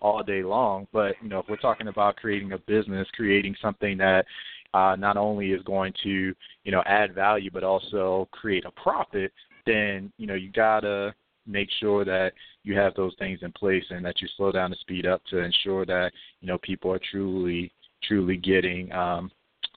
[0.00, 0.86] all day long.
[0.92, 4.26] But, you know, if we're talking about creating a business, creating something that
[4.74, 9.32] uh, not only is going to you know add value but also create a profit,
[9.64, 11.14] then you know you gotta
[11.46, 12.32] make sure that
[12.64, 15.38] you have those things in place and that you slow down the speed up to
[15.38, 19.30] ensure that you know people are truly truly getting um,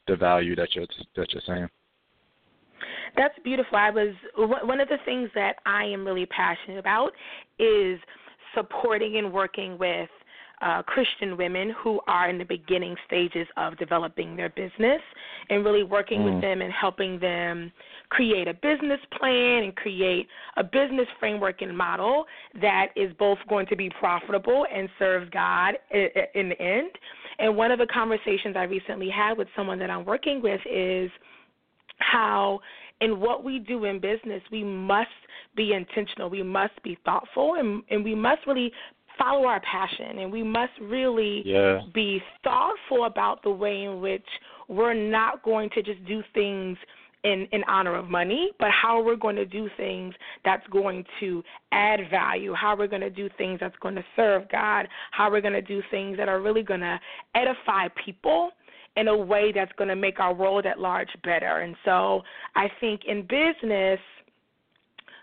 [0.07, 1.67] the value that you're that you're saying.
[3.15, 3.77] That's beautiful.
[3.77, 7.11] I was one of the things that I am really passionate about
[7.57, 7.99] is
[8.53, 10.09] supporting and working with
[10.61, 15.01] uh, Christian women who are in the beginning stages of developing their business
[15.49, 16.33] and really working Mm.
[16.33, 17.71] with them and helping them
[18.09, 22.25] create a business plan and create a business framework and model
[22.61, 26.91] that is both going to be profitable and serves God in the end.
[27.39, 31.11] And one of the conversations I recently had with someone that I'm working with is
[31.99, 32.59] how
[33.01, 35.09] in what we do in business, we must
[35.55, 38.71] be intentional, we must be thoughtful, and, and we must really
[39.17, 41.79] follow our passion and we must really yeah.
[41.93, 44.25] be thoughtful about the way in which
[44.67, 46.77] we're not going to just do things
[47.23, 50.13] in in honor of money, but how we're going to do things
[50.45, 54.49] that's going to add value, how we're going to do things that's going to serve
[54.49, 56.99] God, how we're going to do things that are really going to
[57.35, 58.51] edify people
[58.95, 61.59] in a way that's going to make our world at large better.
[61.59, 62.23] And so
[62.55, 63.99] I think in business–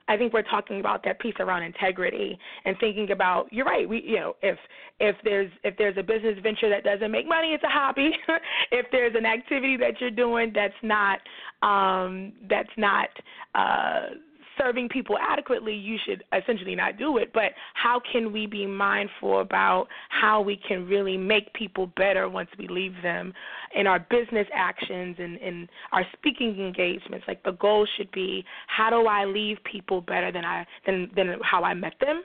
[0.06, 3.88] I think we're talking about that piece around integrity and thinking about you're right.
[3.88, 4.58] We you know if
[5.00, 8.10] if there's if there's a business venture that doesn't make money, it's a hobby.
[8.70, 11.20] if there's an activity that you're doing that's not
[11.62, 13.08] um, that's not
[13.54, 14.14] uh,
[14.58, 17.32] serving people adequately, you should essentially not do it.
[17.32, 22.48] But how can we be mindful about how we can really make people better once
[22.58, 23.32] we leave them
[23.74, 27.26] in our business actions and in our speaking engagements?
[27.26, 31.38] Like the goal should be how do I leave people better than I than than
[31.42, 32.22] how I met them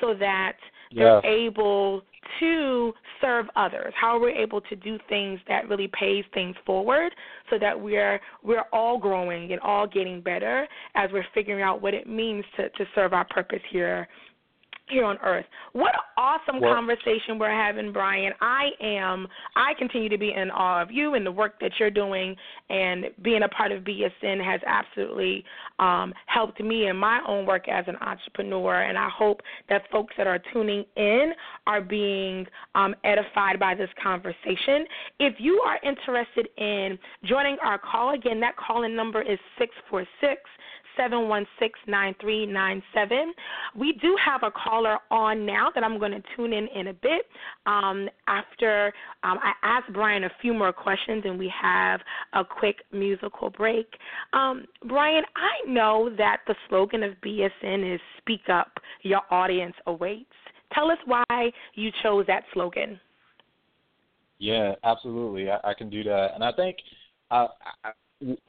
[0.00, 0.56] so that
[0.94, 2.02] they're able
[2.40, 3.92] to serve others?
[4.00, 7.14] How are we able to do things that really pays things forward
[7.50, 11.94] so that we're we're all growing and all getting better as we're figuring out what
[11.94, 14.08] it means to, to serve our purpose here
[14.92, 15.46] here on earth.
[15.72, 18.32] What an awesome well, conversation we're having, Brian.
[18.40, 19.26] I am
[19.56, 22.36] I continue to be in awe of you and the work that you're doing
[22.68, 25.44] and being a part of BSN has absolutely
[25.78, 30.14] um, helped me in my own work as an entrepreneur and I hope that folks
[30.18, 31.32] that are tuning in
[31.66, 34.84] are being um, edified by this conversation.
[35.18, 39.38] If you are interested in joining our call again, that call in number is
[40.96, 43.30] six four six 716-9397.
[43.76, 46.92] We do have a caller on now that I'm going to tune in in a
[46.92, 47.26] bit.
[47.66, 52.00] Um, after um, I ask Brian a few more questions and we have
[52.34, 53.86] a quick musical break.
[54.32, 60.26] Um, Brian, I know that the slogan of BSN is "Speak Up, Your Audience Awaits."
[60.74, 62.98] Tell us why you chose that slogan.
[64.38, 65.50] Yeah, absolutely.
[65.50, 66.76] I, I can do that, and I think
[67.30, 67.46] I,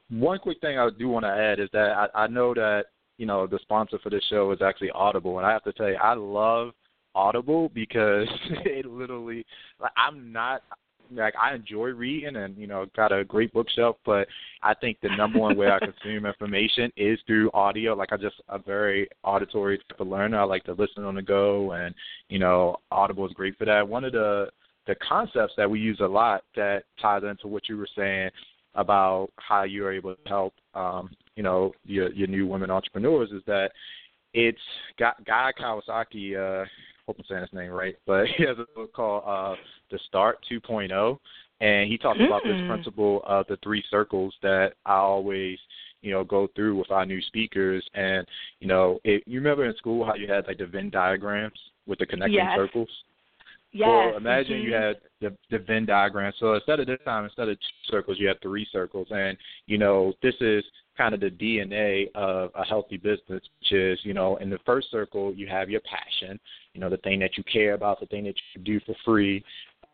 [0.09, 2.85] one quick thing I do want to add is that I, I know that
[3.17, 5.89] you know the sponsor for this show is actually Audible, and I have to tell
[5.89, 6.71] you, I love
[7.15, 8.27] Audible because
[8.65, 9.45] it literally,
[9.79, 10.63] like, I'm not
[11.11, 14.27] like I enjoy reading and you know got a great bookshelf, but
[14.61, 17.93] I think the number one way I consume information is through audio.
[17.93, 20.39] Like I just a very auditory type of learner.
[20.39, 21.93] I like to listen on the go, and
[22.29, 23.87] you know Audible is great for that.
[23.87, 24.49] One of the
[24.87, 28.29] the concepts that we use a lot that ties into what you were saying
[28.75, 33.29] about how you are able to help um, you know your your new women entrepreneurs
[33.31, 33.71] is that
[34.33, 34.59] it's
[34.97, 36.35] Guy Kawasaki.
[36.35, 36.65] Uh,
[37.05, 39.55] hope I'm saying his name right, but he has a book called uh,
[39.91, 41.17] The Start 2.0,
[41.61, 42.27] and he talks mm.
[42.27, 45.57] about this principle of the three circles that I always
[46.01, 47.83] you know go through with our new speakers.
[47.93, 48.27] And
[48.59, 51.99] you know, it, you remember in school how you had like the Venn diagrams with
[51.99, 52.57] the connecting yes.
[52.57, 52.89] circles.
[53.73, 53.87] Yes.
[53.87, 54.67] Well, imagine mm-hmm.
[54.67, 56.31] you had the the Venn diagram.
[56.39, 59.79] So instead of this time, instead of two circles, you have three circles, and you
[59.79, 60.63] know this is
[60.97, 64.91] kind of the DNA of a healthy business, which is, you know, in the first
[64.91, 66.39] circle, you have your passion,
[66.73, 69.43] you know, the thing that you care about, the thing that you do for free.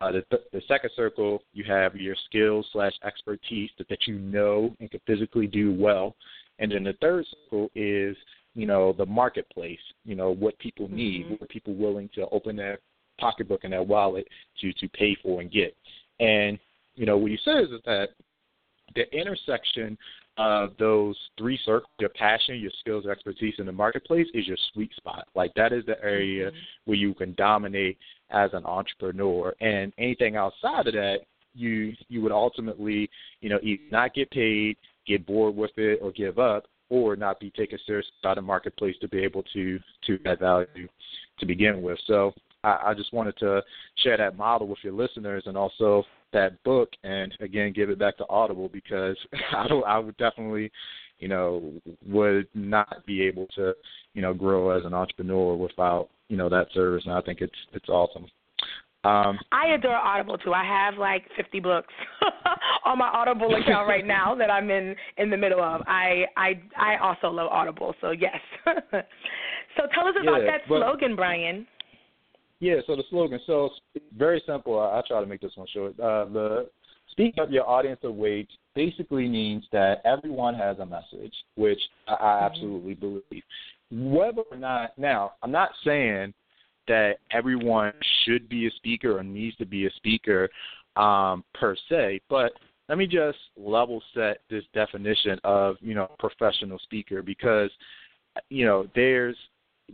[0.00, 4.18] Uh, the, th- the second circle, you have your skills slash expertise that, that you
[4.18, 6.14] know and can physically do well.
[6.58, 8.16] And then the third circle is,
[8.54, 11.32] you know, the marketplace, you know, what people need, mm-hmm.
[11.32, 12.78] what are people willing to open their
[13.20, 14.26] pocketbook and that wallet
[14.60, 15.76] to, to pay for and get.
[16.18, 16.58] And,
[16.94, 18.08] you know, what he says is that
[18.94, 19.96] the intersection
[20.38, 24.90] of those three circles, your passion, your skills, expertise in the marketplace is your sweet
[24.96, 25.28] spot.
[25.34, 26.58] Like that is the area mm-hmm.
[26.86, 27.98] where you can dominate
[28.30, 29.54] as an entrepreneur.
[29.60, 31.18] And anything outside of that,
[31.54, 36.12] you you would ultimately, you know, either not get paid, get bored with it, or
[36.12, 40.18] give up, or not be taken seriously by the marketplace to be able to to
[40.26, 40.88] add value
[41.38, 41.98] to begin with.
[42.06, 42.32] So
[42.64, 43.62] I, I just wanted to
[44.02, 48.16] share that model with your listeners and also that book and again give it back
[48.18, 49.16] to Audible because
[49.56, 50.70] I don't I would definitely
[51.18, 51.72] you know
[52.06, 53.74] would not be able to
[54.14, 57.52] you know grow as an entrepreneur without you know that service and I think it's
[57.72, 58.26] it's awesome.
[59.02, 60.52] Um, I adore Audible too.
[60.52, 61.92] I have like 50 books
[62.84, 65.80] on my Audible account right now that I'm in in the middle of.
[65.86, 68.38] I I I also love Audible, so yes.
[68.66, 71.66] so tell us about yeah, that but, slogan, Brian.
[72.60, 73.40] Yeah, so the slogan.
[73.46, 73.70] So
[74.16, 74.78] very simple.
[74.78, 75.98] I, I try to make this one short.
[75.98, 76.70] Uh, the
[77.10, 82.12] speak up your audience of weight basically means that everyone has a message, which I,
[82.12, 82.44] I mm-hmm.
[82.44, 83.42] absolutely believe.
[83.90, 86.34] Whether or not now, I'm not saying
[86.86, 87.92] that everyone
[88.24, 90.48] should be a speaker or needs to be a speaker
[90.96, 92.52] um, per se, but
[92.88, 97.70] let me just level set this definition of you know professional speaker because
[98.48, 99.36] you know there's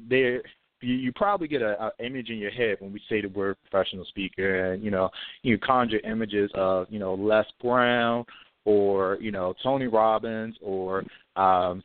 [0.08, 0.42] there
[0.86, 3.56] you, you probably get a, a image in your head when we say the word
[3.68, 5.10] professional speaker, and you know
[5.42, 8.24] you conjure images of you know Les Brown
[8.64, 11.82] or you know Tony Robbins or um,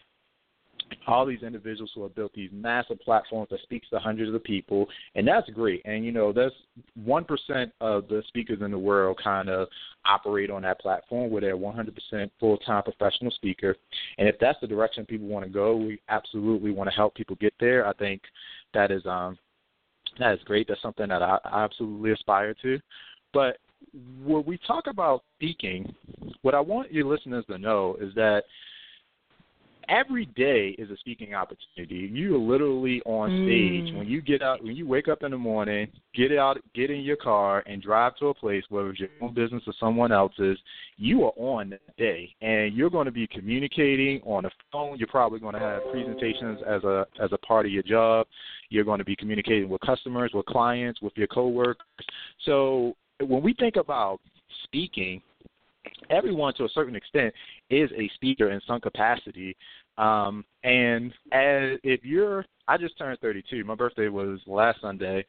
[1.08, 4.88] all these individuals who have built these massive platforms that speaks to hundreds of people,
[5.16, 5.82] and that's great.
[5.86, 6.56] And you know, that's
[6.96, 9.68] one percent of the speakers in the world kind of
[10.06, 13.76] operate on that platform where they're 100% full-time professional speaker.
[14.18, 17.36] And if that's the direction people want to go, we absolutely want to help people
[17.40, 17.86] get there.
[17.86, 18.22] I think
[18.74, 19.38] that is um
[20.20, 20.68] that is great.
[20.68, 22.80] That's something that I, I absolutely aspire to.
[23.34, 23.58] But
[24.24, 25.94] when we talk about speaking,
[26.42, 28.44] what I want your listeners to know is that
[29.92, 32.10] every day is a speaking opportunity.
[32.12, 33.98] You are literally on stage mm.
[33.98, 37.02] when you get out when you wake up in the morning, get out get in
[37.02, 40.58] your car and drive to a place whether it's your own business or someone else's,
[40.98, 44.98] you are on that day and you're going to be communicating on the phone.
[44.98, 48.28] You're probably going to have presentations as a as a part of your job.
[48.70, 51.86] You're going to be communicating with customers, with clients, with your coworkers.
[52.46, 54.22] So when we think about
[54.64, 55.22] speaking,
[56.10, 57.34] everyone to a certain extent
[57.70, 59.56] is a speaker in some capacity.
[59.98, 63.64] Um, and as if you're, I just turned 32.
[63.64, 65.26] My birthday was last Sunday.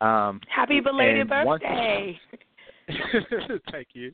[0.00, 2.18] Um, Happy belated birthday.
[2.30, 2.40] One,
[3.70, 4.12] thank you.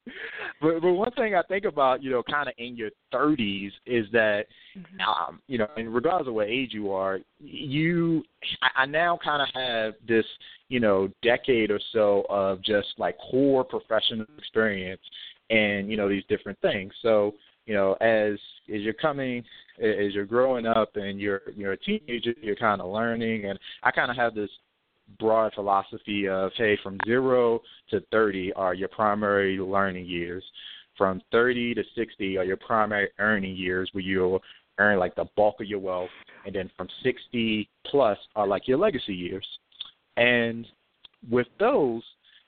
[0.61, 4.07] But but one thing I think about, you know, kind of in your 30s is
[4.13, 4.45] that,
[4.77, 5.01] mm-hmm.
[5.01, 8.23] um, you know, and regardless of what age you are, you,
[8.63, 10.27] I, I now kind of have this,
[10.69, 15.01] you know, decade or so of just like core professional experience
[15.51, 16.93] and you know these different things.
[17.03, 17.35] So
[17.67, 18.39] you know, as
[18.75, 19.45] as you're coming,
[19.79, 23.47] as you're growing up, and you're you're a teenager, you're kind of learning.
[23.47, 24.51] And I kind of have this
[25.19, 30.45] broad philosophy of hey, from zero to thirty are your primary learning years.
[30.97, 34.41] From 30 to 60 are your primary earning years, where you'll
[34.79, 36.09] earn like the bulk of your wealth,
[36.47, 39.47] and then from 60 plus are like your legacy years.
[40.17, 40.67] And
[41.31, 42.03] with those,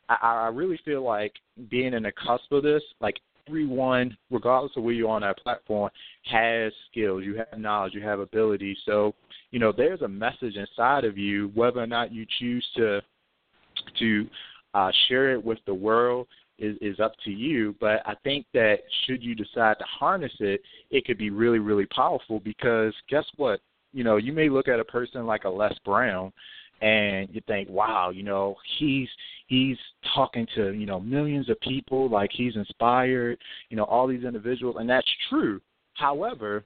[0.08, 1.34] I, I really feel like
[1.70, 3.16] being in the cusp of this, like
[3.48, 5.90] everyone, regardless of where you're on that platform,
[6.24, 7.24] has skills.
[7.24, 7.94] You have knowledge.
[7.94, 8.76] You have ability.
[8.84, 9.14] So,
[9.50, 13.00] you know, there's a message inside of you, whether or not you choose to
[13.98, 14.26] to
[14.74, 16.26] uh, share it with the world
[16.58, 17.74] is, is up to you.
[17.80, 21.86] But I think that should you decide to harness it, it could be really, really
[21.86, 23.60] powerful because guess what?
[23.92, 26.32] You know, you may look at a person like a Les Brown
[26.80, 29.08] and you think, wow, you know, he's
[29.46, 29.76] he's
[30.14, 33.38] talking to you know millions of people, like he's inspired,
[33.70, 35.60] you know, all these individuals, and that's true.
[35.94, 36.64] However,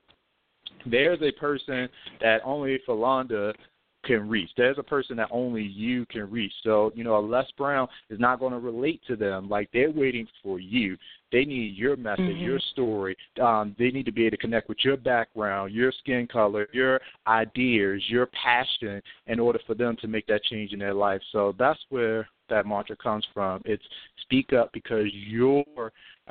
[0.87, 1.89] there's a person
[2.21, 3.55] that only Philonda
[4.05, 4.51] can reach.
[4.57, 6.53] There's a person that only you can reach.
[6.63, 9.49] So, you know, a Les Brown is not going to relate to them.
[9.49, 10.97] Like they're waiting for you.
[11.31, 12.45] They need your message, mm-hmm.
[12.45, 13.17] your story.
[13.41, 17.01] Um, they need to be able to connect with your background, your skin color, your
[17.27, 21.23] ideas, your passion in order for them to make that change in their life.
[21.33, 23.63] So that's where that mantra comes from.
[23.65, 23.83] It's
[24.21, 25.65] speak up because you're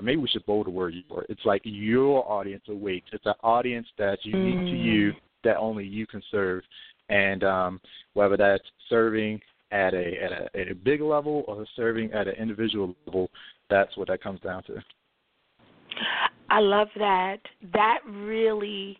[0.01, 1.25] maybe we should bold the word your.
[1.29, 3.07] It's like your audience awaits.
[3.11, 4.71] It's an audience that's unique mm.
[4.71, 5.13] to you
[5.43, 6.63] that only you can serve,
[7.11, 7.81] and um,
[8.13, 9.39] whether that's serving
[9.71, 13.29] at a at a at a big level or serving at an individual level,
[13.69, 14.75] that's what that comes down to.
[16.49, 17.37] I love that.
[17.73, 18.97] That really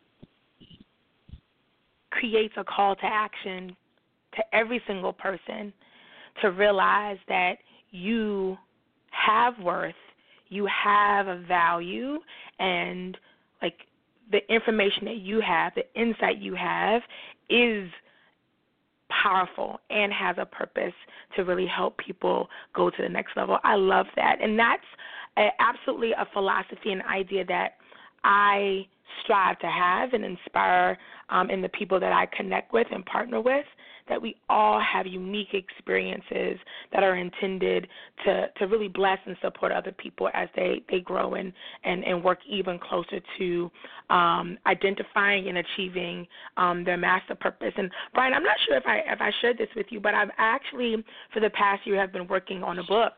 [2.11, 3.75] creates a call to action
[4.35, 5.73] to every single person
[6.41, 7.55] to realize that
[7.91, 8.57] you
[9.11, 9.95] have worth,
[10.47, 12.19] you have a value,
[12.59, 13.17] and
[13.61, 13.75] like
[14.31, 17.01] the information that you have, the insight you have
[17.51, 17.89] is
[19.23, 20.93] powerful and has a purpose
[21.35, 23.57] to really help people go to the next level.
[23.63, 24.37] I love that.
[24.41, 24.85] And that's
[25.37, 27.73] a, absolutely a philosophy and idea that
[28.23, 28.87] I
[29.23, 30.97] strive to have and inspire
[31.29, 33.65] um, in the people that I connect with and partner with
[34.09, 36.57] that we all have unique experiences
[36.93, 37.87] that are intended
[38.25, 42.23] to, to really bless and support other people as they, they grow and, and, and
[42.23, 43.71] work even closer to
[44.09, 46.27] um, identifying and achieving
[46.57, 47.73] um, their master purpose.
[47.77, 50.29] And Brian, I'm not sure if I if I shared this with you, but I've
[50.37, 53.13] actually for the past year have been working on a book.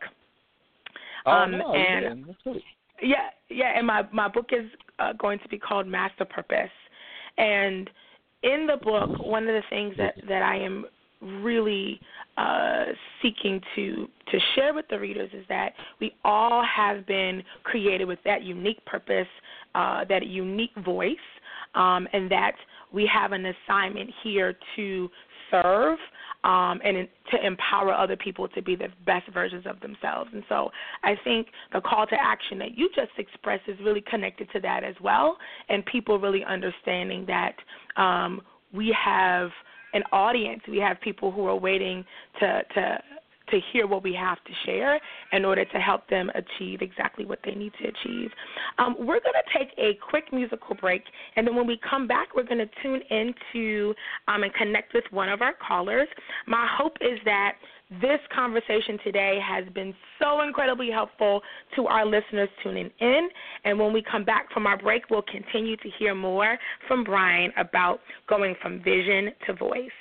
[1.25, 2.53] Oh, um, no, and yeah,
[3.01, 4.69] yeah, yeah, and my my book is
[4.99, 6.69] uh, going to be called Master Purpose,
[7.37, 7.89] and
[8.43, 10.85] in the book, one of the things that that I am
[11.21, 11.99] really
[12.37, 12.85] uh,
[13.21, 18.19] seeking to to share with the readers is that we all have been created with
[18.25, 19.27] that unique purpose,
[19.75, 21.15] uh, that unique voice,
[21.75, 22.53] um, and that
[22.91, 25.09] we have an assignment here to
[25.51, 25.97] serve
[26.43, 30.29] um, and in, to empower other people to be the best versions of themselves.
[30.33, 30.69] And so
[31.03, 34.83] I think the call to action that you just expressed is really connected to that
[34.83, 35.37] as well,
[35.69, 37.55] and people really understanding that
[38.01, 38.41] um,
[38.73, 39.49] we have
[39.93, 42.03] an audience, we have people who are waiting
[42.39, 42.97] to to
[43.53, 44.99] to hear what we have to share
[45.31, 48.31] in order to help them achieve exactly what they need to achieve.
[48.79, 51.03] Um, we're going to take a quick musical break,
[51.35, 53.93] and then when we come back, we're going to tune into
[54.27, 56.07] um, and connect with one of our callers.
[56.47, 57.53] My hope is that
[58.01, 61.41] this conversation today has been so incredibly helpful
[61.75, 63.29] to our listeners tuning in.
[63.65, 67.51] And when we come back from our break, we'll continue to hear more from Brian
[67.57, 69.91] about going from vision to voice.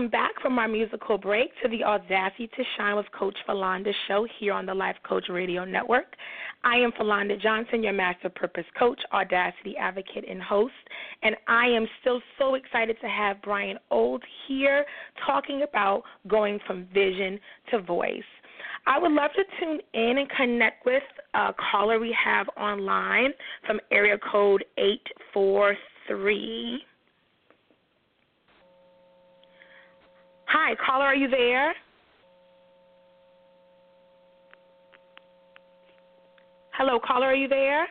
[0.00, 4.26] Welcome back from our musical break to the Audacity to Shine with Coach Philonda show
[4.38, 6.16] here on the Life Coach Radio Network.
[6.64, 10.72] I am Philonda Johnson, your Master Purpose Coach, Audacity Advocate, and host,
[11.22, 14.86] and I am still so excited to have Brian Olds here
[15.26, 17.38] talking about going from vision
[17.70, 18.22] to voice.
[18.86, 21.02] I would love to tune in and connect with
[21.34, 23.34] a caller we have online
[23.66, 26.86] from area code 843.
[30.52, 31.72] Hi, caller, are you there?
[36.72, 37.86] Hello, caller, are you there?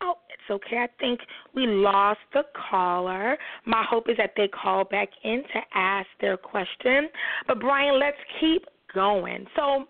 [0.00, 0.76] Oh, it's okay.
[0.76, 1.18] I think
[1.56, 3.36] we lost the caller.
[3.66, 7.08] My hope is that they call back in to ask their question.
[7.48, 8.62] But, Brian, let's keep
[8.94, 9.44] going.
[9.56, 9.86] So,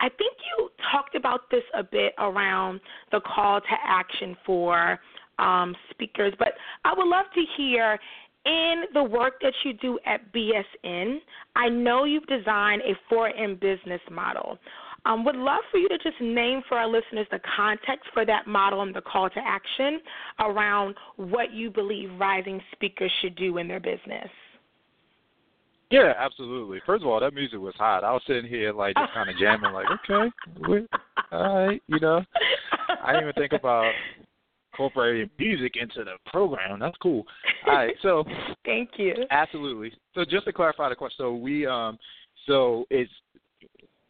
[0.00, 4.98] I think you talked about this a bit around the call to action for
[5.40, 6.32] um, speakers.
[6.38, 6.52] But
[6.84, 7.98] I would love to hear
[8.46, 11.18] in the work that you do at BSN,
[11.56, 14.58] I know you've designed a 4M business model.
[15.06, 18.46] Um, would love for you to just name for our listeners the context for that
[18.46, 20.00] model and the call to action
[20.40, 24.28] around what you believe rising speakers should do in their business.
[25.90, 26.80] Yeah, absolutely.
[26.86, 28.04] First of all, that music was hot.
[28.04, 30.86] I was sitting here like just kind of jamming, like, okay,
[31.32, 32.22] all right, you know.
[33.02, 33.90] I didn't even think about
[34.80, 36.80] incorporating music into the program.
[36.80, 37.24] That's cool.
[37.66, 38.24] All right, so
[38.64, 39.14] thank you.
[39.30, 39.92] Absolutely.
[40.14, 41.98] So just to clarify the question, so we um,
[42.46, 43.10] so it's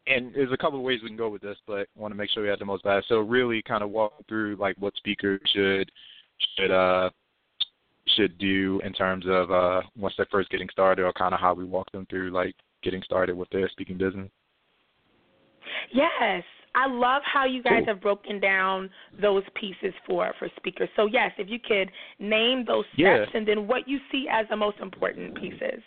[0.06, 2.16] and there's a couple of ways we can go with this, but I want to
[2.16, 3.02] make sure we have the most value.
[3.08, 5.90] So really, kind of walk through like what speakers should
[6.56, 7.10] should uh
[8.16, 11.54] should do in terms of uh once they're first getting started, or kind of how
[11.54, 14.30] we walk them through like getting started with their speaking business.
[15.92, 16.42] Yes,
[16.74, 18.90] I love how you guys have broken down
[19.20, 20.88] those pieces for for speakers.
[20.96, 23.38] So yes, if you could name those steps yeah.
[23.38, 25.82] and then what you see as the most important pieces.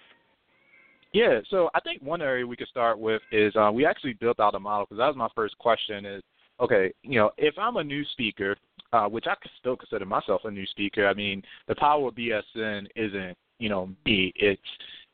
[1.14, 4.40] Yeah, so I think one area we could start with is uh, we actually built
[4.40, 6.06] out a model because that was my first question.
[6.06, 6.24] Is
[6.60, 8.58] okay, you know, if I'm a new speaker,
[8.92, 12.88] uh, which I still consider myself a new speaker, I mean, the power of BSN
[12.96, 14.34] isn't you know me.
[14.36, 14.62] It's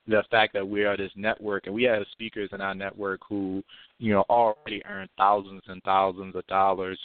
[0.09, 3.63] the fact that we are this network and we have speakers in our network who,
[3.99, 6.99] you know, already earn thousands and thousands of dollars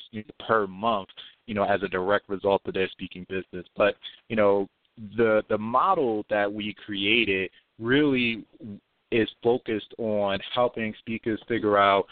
[0.46, 1.08] per month,
[1.46, 3.66] you know, as a direct result of their speaking business.
[3.76, 3.94] But,
[4.28, 4.68] you know,
[5.16, 8.44] the the model that we created really
[9.10, 12.06] is focused on helping speakers figure out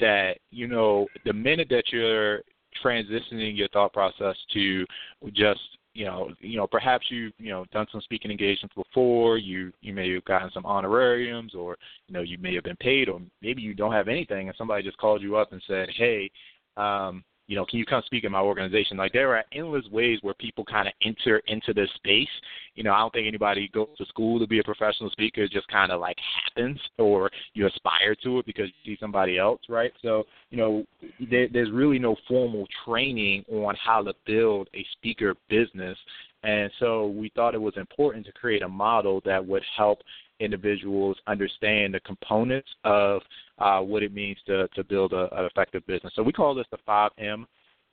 [0.00, 2.40] that, you know, the minute that you're
[2.84, 4.86] transitioning your thought process to
[5.32, 5.60] just
[5.98, 9.36] you know, you know, perhaps you've you know done some speaking engagements before.
[9.36, 11.76] You you may have gotten some honorariums, or
[12.06, 14.84] you know, you may have been paid, or maybe you don't have anything, and somebody
[14.84, 16.30] just called you up and said, "Hey,
[16.76, 18.98] um, you know, can you come speak in my organization?
[18.98, 22.28] Like there are endless ways where people kind of enter into this space.
[22.74, 25.42] You know, I don't think anybody goes to school to be a professional speaker.
[25.42, 29.38] It just kind of like happens, or you aspire to it because you see somebody
[29.38, 29.92] else, right?
[30.02, 30.84] So, you know,
[31.30, 35.96] there, there's really no formal training on how to build a speaker business.
[36.42, 40.00] And so we thought it was important to create a model that would help
[40.40, 43.22] individuals understand the components of
[43.58, 46.12] uh, what it means to, to build a, an effective business.
[46.16, 47.44] So we call this the 5M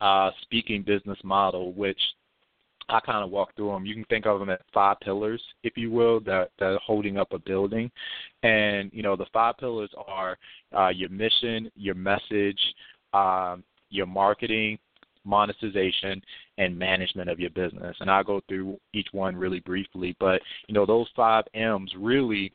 [0.01, 1.99] uh, speaking business model, which
[2.89, 3.85] I kind of walk through them.
[3.85, 7.17] You can think of them as five pillars, if you will, that, that are holding
[7.17, 7.89] up a building.
[8.43, 10.37] And, you know, the five pillars are
[10.77, 12.59] uh, your mission, your message,
[13.13, 14.77] um, your marketing,
[15.25, 16.21] monetization,
[16.57, 17.95] and management of your business.
[17.99, 20.15] And I'll go through each one really briefly.
[20.19, 22.53] But, you know, those five M's really,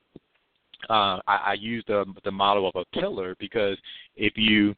[0.88, 3.76] uh, I, I use the, the model of a pillar because
[4.16, 4.74] if you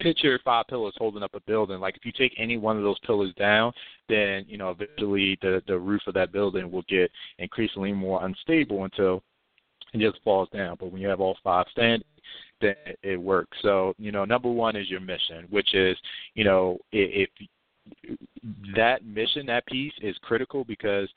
[0.00, 1.80] picture five pillars holding up a building.
[1.80, 3.72] Like if you take any one of those pillars down,
[4.08, 8.84] then you know eventually the the roof of that building will get increasingly more unstable
[8.84, 9.22] until
[9.94, 10.76] it just falls down.
[10.78, 12.06] But when you have all five standing,
[12.60, 13.56] then it works.
[13.62, 15.96] So you know, number one is your mission, which is
[16.34, 17.48] you know if, if
[18.76, 21.08] that mission, that piece is critical because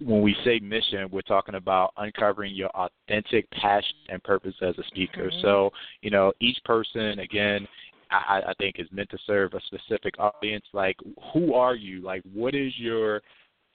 [0.00, 4.82] when we say mission, we're talking about uncovering your authentic passion and purpose as a
[4.88, 5.28] speaker.
[5.28, 5.40] Mm-hmm.
[5.42, 5.70] So,
[6.02, 7.66] you know, each person, again,
[8.10, 10.64] I, I think is meant to serve a specific audience.
[10.72, 10.96] Like,
[11.32, 12.02] who are you?
[12.02, 13.22] Like, what is your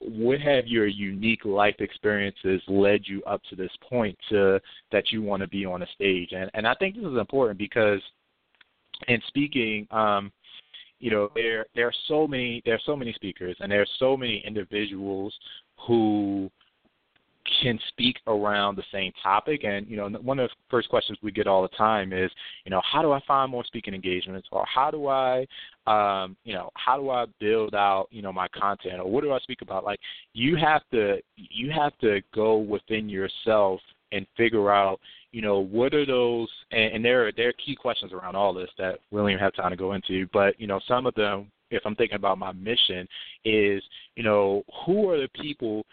[0.00, 4.60] what have your unique life experiences led you up to this point to
[4.92, 6.30] that you want to be on a stage?
[6.32, 8.00] And and I think this is important because
[9.08, 10.32] in speaking, um,
[11.00, 13.86] you know there there are so many there are so many speakers and there are
[13.98, 15.34] so many individuals
[15.86, 16.50] who
[17.62, 21.32] can speak around the same topic and you know one of the first questions we
[21.32, 22.30] get all the time is
[22.64, 25.46] you know how do i find more speaking engagements or how do i
[25.86, 29.32] um you know how do i build out you know my content or what do
[29.32, 29.98] i speak about like
[30.32, 33.80] you have to you have to go within yourself
[34.12, 35.00] and figure out
[35.32, 36.48] you know, what are those?
[36.72, 39.40] And, and there are there are key questions around all this that we don't even
[39.40, 40.26] have time to go into.
[40.32, 43.06] But you know, some of them, if I'm thinking about my mission,
[43.44, 43.82] is
[44.16, 45.84] you know, who are the people?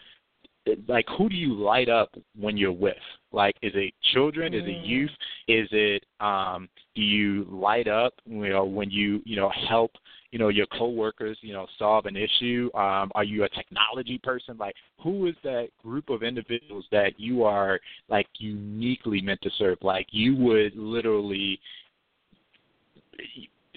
[0.86, 2.96] Like, who do you light up when you're with?
[3.32, 4.52] Like, is it children?
[4.52, 4.56] Mm.
[4.56, 4.86] Is it mm.
[4.86, 5.10] youth?
[5.48, 8.14] Is it um, do you light up?
[8.26, 9.92] You know, when you you know help
[10.30, 14.56] you know your coworkers you know solve an issue um are you a technology person
[14.58, 19.78] like who is that group of individuals that you are like uniquely meant to serve
[19.80, 21.58] like you would literally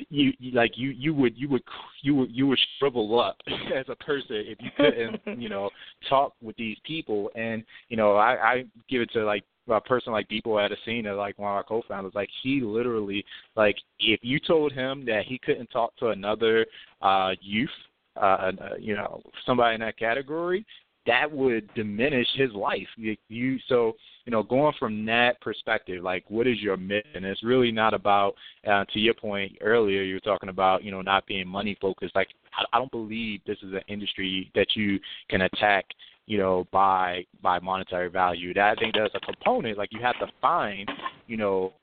[0.09, 1.63] you, you like you you would you would
[2.01, 3.37] you would you would shrivel up
[3.75, 5.69] as a person if you couldn't you know
[6.09, 7.29] talk with these people.
[7.35, 11.37] And you know I I give it to like a person like Deepo Adesina, like
[11.37, 13.23] one of our co-founders, like he literally,
[13.55, 16.65] like if you told him that he couldn't talk to another
[17.01, 17.69] uh, youth,
[18.17, 20.65] uh, uh, you know, somebody in that category,
[21.07, 22.87] that would diminish his life.
[22.95, 23.93] You, you so
[24.25, 27.25] you know, going from that perspective, like what is your mission?
[27.25, 28.35] It's really not about.
[28.67, 32.15] Uh, to your point earlier, you were talking about you know not being money focused.
[32.15, 34.99] Like I, I don't believe this is an industry that you
[35.29, 35.85] can attack
[36.27, 38.53] you know, by by monetary value.
[38.53, 40.89] That I think there's a component like you have to find,
[41.27, 41.73] you know,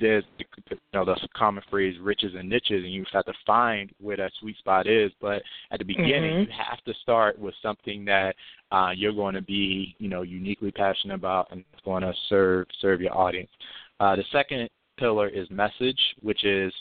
[0.00, 4.16] there's you know the common phrase riches and niches, and you have to find where
[4.16, 5.10] that sweet spot is.
[5.20, 6.50] But at the beginning, mm-hmm.
[6.50, 8.34] you have to start with something that
[8.70, 12.66] uh, you're going to be you know uniquely passionate about, and it's going to serve
[12.80, 13.50] serve your audience.
[14.00, 14.68] Uh, the second
[14.98, 16.72] pillar is message, which is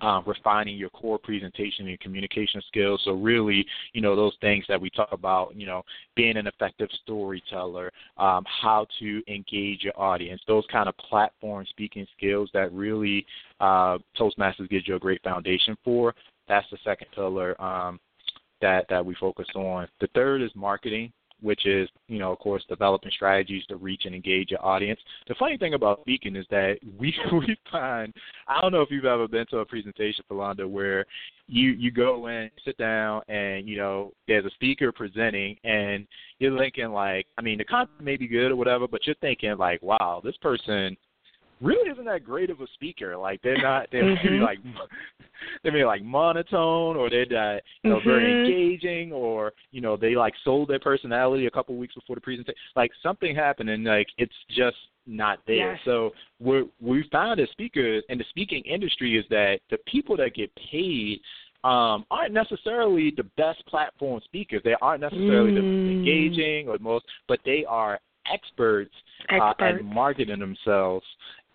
[0.00, 3.00] um, refining your core presentation and communication skills.
[3.04, 5.82] So really, you know, those things that we talk about, you know,
[6.16, 12.06] being an effective storyteller, um, how to engage your audience, those kind of platform speaking
[12.16, 13.26] skills that really
[13.60, 16.14] uh, Toastmasters gives you a great foundation for.
[16.48, 18.00] That's the second pillar um,
[18.60, 19.88] that that we focus on.
[20.00, 21.12] The third is marketing
[21.42, 25.00] which is, you know, of course, developing strategies to reach and engage your audience.
[25.28, 28.12] The funny thing about speaking is that we we find
[28.48, 31.04] I don't know if you've ever been to a presentation, Philonda, where
[31.46, 36.06] you you go in, sit down, and you know there's a speaker presenting, and
[36.38, 39.56] you're thinking like, I mean, the content may be good or whatever, but you're thinking
[39.58, 40.96] like, wow, this person
[41.60, 43.16] really isn't that great of a speaker.
[43.16, 44.26] Like they're not they're mm-hmm.
[44.26, 44.58] maybe like
[45.64, 48.08] they may like monotone or they're not you know mm-hmm.
[48.08, 52.20] very engaging or you know they like sold their personality a couple weeks before the
[52.20, 52.54] presentation.
[52.76, 55.72] Like something happened and like it's just not there.
[55.72, 55.80] Yes.
[55.84, 60.34] So what we found as speakers in the speaking industry is that the people that
[60.34, 61.20] get paid
[61.62, 64.62] um, aren't necessarily the best platform speakers.
[64.64, 65.56] They aren't necessarily mm.
[65.56, 68.00] the most engaging or most, but they are
[68.32, 68.94] experts,
[69.28, 69.60] experts.
[69.60, 71.04] Uh, at marketing themselves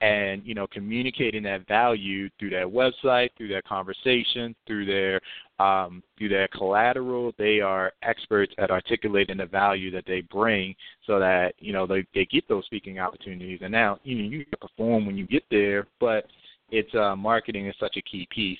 [0.01, 5.21] and you know communicating that value through their website, through their conversation, through their
[5.59, 7.33] um, through their collateral.
[7.37, 10.75] They are experts at articulating the value that they bring,
[11.07, 13.59] so that you know they they get those speaking opportunities.
[13.61, 16.25] And now you know you perform when you get there, but
[16.71, 18.59] it's uh, marketing is such a key piece.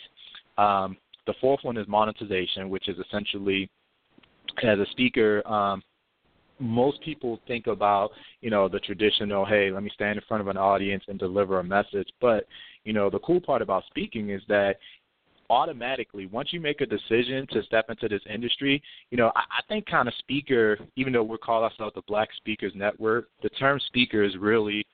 [0.58, 0.96] Um,
[1.28, 3.70] the fourth one is monetization, which is essentially
[4.64, 5.82] as a speaker, um,
[6.60, 10.48] most people think about you know the traditional hey let me stand in front of
[10.48, 12.46] an audience and deliver a message but
[12.84, 14.76] you know the cool part about speaking is that
[15.50, 18.82] automatically once you make a decision to step into this industry
[19.12, 22.30] you know i, I think kind of speaker even though we call ourselves the black
[22.38, 24.86] speakers network the term speaker is really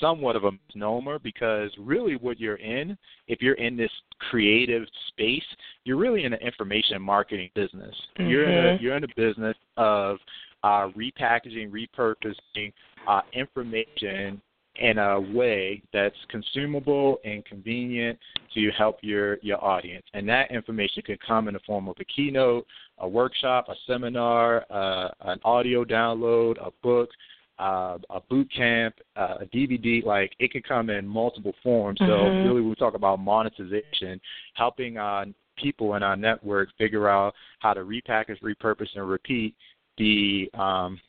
[0.00, 2.96] somewhat of a misnomer because really what you're in,
[3.28, 3.90] if you're in this
[4.30, 5.44] creative space,
[5.84, 7.94] you're really in an information marketing business.
[8.18, 8.30] Mm-hmm.
[8.30, 10.18] You're in a you're in a business of
[10.62, 12.72] uh, repackaging, repurposing
[13.08, 14.40] uh, information
[14.76, 18.18] in a way that's consumable and convenient
[18.54, 20.04] to help your your audience.
[20.14, 22.66] And that information can come in the form of a keynote,
[22.98, 27.10] a workshop, a seminar, uh, an audio download, a book,
[27.58, 30.02] uh, a boot camp, uh, a DVD.
[30.04, 32.00] Like it can come in multiple forms.
[32.00, 32.10] Mm-hmm.
[32.10, 34.20] So really, when we talk about monetization,
[34.54, 35.26] helping uh,
[35.58, 39.54] people in our network figure out how to repackage, repurpose, and repeat
[40.02, 41.00] the um,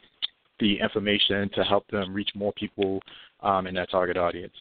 [0.60, 3.02] the information to help them reach more people
[3.42, 4.54] um, in that target audience.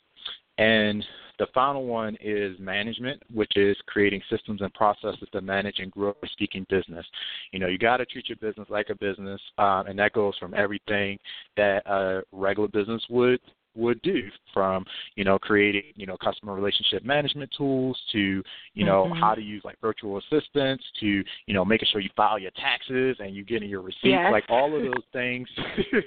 [0.58, 1.04] And
[1.38, 6.14] the final one is management, which is creating systems and processes to manage and grow
[6.22, 7.06] a speaking business.
[7.52, 10.34] You know, you got to treat your business like a business, um, and that goes
[10.38, 11.18] from everything
[11.56, 13.40] that a regular business would
[13.74, 14.84] would do from
[15.16, 18.42] you know creating you know customer relationship management tools to
[18.74, 19.20] you know mm-hmm.
[19.20, 21.06] how to use like virtual assistants to
[21.46, 24.30] you know making sure you file your taxes and you getting your receipts yes.
[24.30, 25.48] like all of those things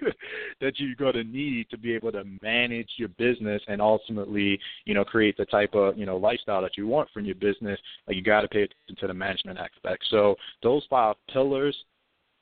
[0.61, 4.93] that you're going to need to be able to manage your business and ultimately you
[4.93, 8.15] know create the type of you know lifestyle that you want from your business like
[8.15, 11.75] you got to pay attention to the management aspect so those five pillars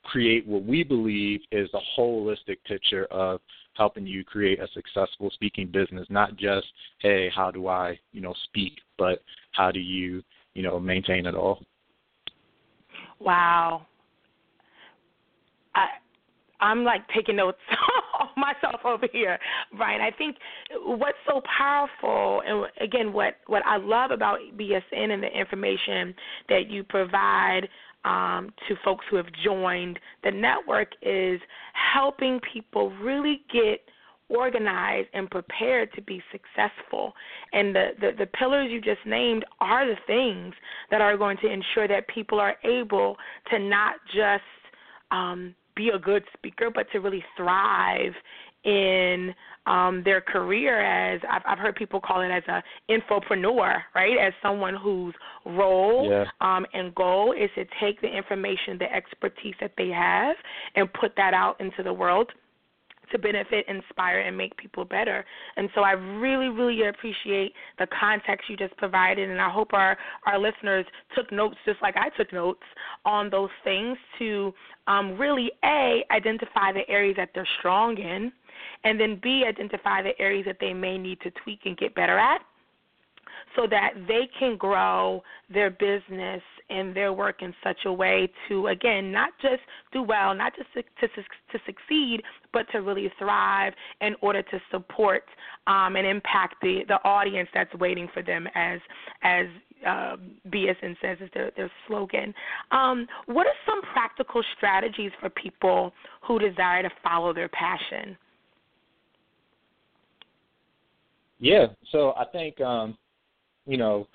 [0.04, 3.40] create what we believe is a holistic picture of
[3.76, 6.66] helping you create a successful speaking business, not just,
[7.00, 9.20] hey, how do I, you know, speak, but
[9.52, 10.22] how do you,
[10.54, 11.64] you know, maintain it all.
[13.20, 13.86] Wow.
[15.74, 15.86] I
[16.60, 17.58] I'm like taking notes
[18.36, 19.38] myself over here,
[19.76, 20.00] Brian.
[20.00, 20.36] I think
[20.84, 26.14] what's so powerful, and again, what what I love about BSN and the information
[26.48, 27.68] that you provide
[28.04, 31.40] um, to folks who have joined the network is
[31.94, 33.80] helping people really get
[34.28, 37.12] organized and prepared to be successful.
[37.52, 40.54] And the, the, the pillars you just named are the things
[40.90, 43.16] that are going to ensure that people are able
[43.50, 44.42] to not just
[45.10, 48.12] um, be a good speaker, but to really thrive
[48.64, 49.34] in
[49.66, 54.18] um, their career as I've, I've heard people call it as a infopreneur, right?
[54.18, 55.14] As someone whose
[55.46, 56.24] role yeah.
[56.40, 60.36] um, and goal is to take the information, the expertise that they have,
[60.76, 62.30] and put that out into the world
[63.12, 65.24] to benefit, inspire, and make people better.
[65.56, 69.96] And so I really, really appreciate the context you just provided, and I hope our
[70.26, 72.62] our listeners took notes just like I took notes
[73.04, 74.52] on those things to
[74.86, 78.32] um, really a identify the areas that they're strong in,
[78.84, 82.18] and then b identify the areas that they may need to tweak and get better
[82.18, 82.40] at
[83.56, 85.22] so that they can grow
[85.52, 89.60] their business and their work in such a way to again not just
[89.92, 92.22] do well, not just to to, to succeed,
[92.52, 95.24] but to really thrive in order to support
[95.66, 98.80] um, and impact the the audience that's waiting for them as
[99.22, 99.46] as
[99.86, 100.16] uh,
[100.48, 102.34] BSN says is their, their slogan.
[102.70, 108.16] Um, what are some practical strategies for people who desire to follow their passion?
[111.38, 112.96] Yeah, so I think um,
[113.66, 114.06] you know,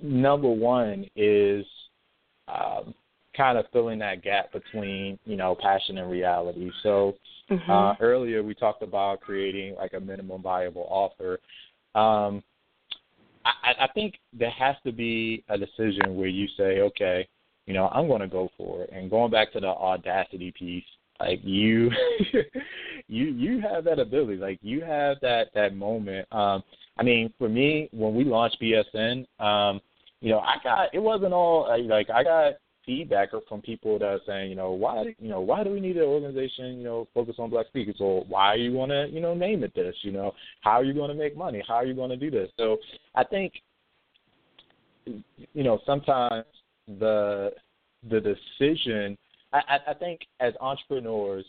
[0.00, 1.64] number one is
[2.48, 2.94] um,
[3.36, 6.70] kind of filling that gap between you know passion and reality.
[6.82, 7.14] So
[7.50, 7.70] mm-hmm.
[7.70, 11.38] uh, earlier we talked about creating like a minimum viable offer.
[11.94, 12.42] Um,
[13.44, 17.26] I, I think there has to be a decision where you say, okay,
[17.66, 18.90] you know, I'm going to go for it.
[18.92, 20.84] And going back to the audacity piece,
[21.18, 21.90] like you,
[23.08, 24.36] you you have that ability.
[24.36, 26.26] Like you have that that moment.
[26.32, 26.62] Um,
[26.98, 29.80] I mean, for me, when we launched BSN, um,
[30.20, 34.06] you know, I got it wasn't all uh, like I got feedback from people that
[34.06, 37.08] are saying, you know, why you know why do we need an organization, you know,
[37.14, 40.12] focus on black speakers, or why you want to, you know, name it this, you
[40.12, 42.50] know, how are you going to make money, how are you going to do this?
[42.58, 42.78] So
[43.14, 43.54] I think,
[45.06, 46.44] you know, sometimes
[46.98, 47.52] the
[48.08, 49.16] the decision,
[49.52, 51.44] I, I think as entrepreneurs,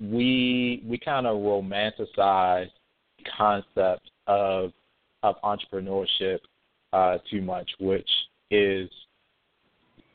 [0.00, 2.70] we we kind of romanticize
[3.36, 4.72] concept of
[5.22, 6.38] of entrepreneurship
[6.92, 8.08] uh, too much, which
[8.50, 8.88] is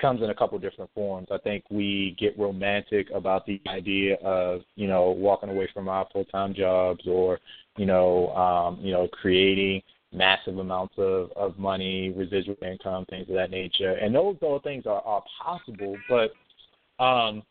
[0.02, 1.28] comes in a couple different forms.
[1.32, 6.08] I think we get romantic about the idea of you know walking away from our
[6.12, 7.40] full time jobs or
[7.78, 9.82] you know um, you know creating
[10.14, 13.96] massive amounts of, of money, residual income, things of that nature.
[13.96, 16.32] And those all things are, are possible, but
[17.04, 17.44] um,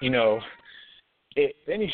[0.00, 0.40] you know,
[1.36, 1.92] if any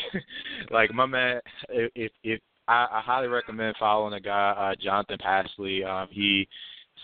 [0.71, 1.39] like my man,
[1.69, 2.41] if if
[2.71, 5.85] I, I highly recommend following a guy, uh, Jonathan Pasley.
[5.85, 6.47] Um, he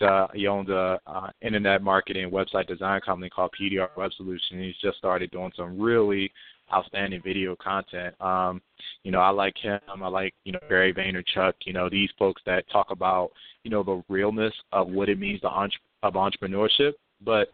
[0.00, 4.60] uh, he owns a uh, internet marketing website design company called PDR Web Solutions.
[4.60, 6.30] He's just started doing some really
[6.72, 8.14] outstanding video content.
[8.20, 8.62] Um,
[9.02, 9.80] you know, I like him.
[9.88, 11.54] I like you know Gary Vaynerchuk.
[11.66, 13.30] You know, these folks that talk about
[13.64, 16.92] you know the realness of what it means to entre- of entrepreneurship,
[17.24, 17.52] but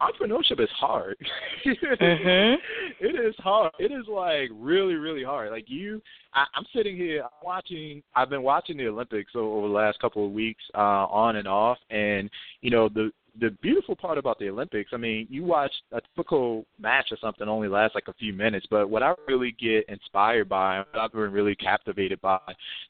[0.00, 1.16] entrepreneurship is hard.
[1.66, 3.04] mm-hmm.
[3.04, 3.72] It is hard.
[3.78, 5.50] It is like really, really hard.
[5.50, 6.02] Like you,
[6.34, 8.02] I, I'm sitting here watching.
[8.14, 11.78] I've been watching the Olympics over the last couple of weeks, uh, on and off,
[11.90, 12.30] and
[12.60, 16.64] you know the the beautiful part about the Olympics, I mean, you watch a typical
[16.80, 20.48] match or something only lasts like a few minutes, but what I really get inspired
[20.48, 22.38] by, what I've been really captivated by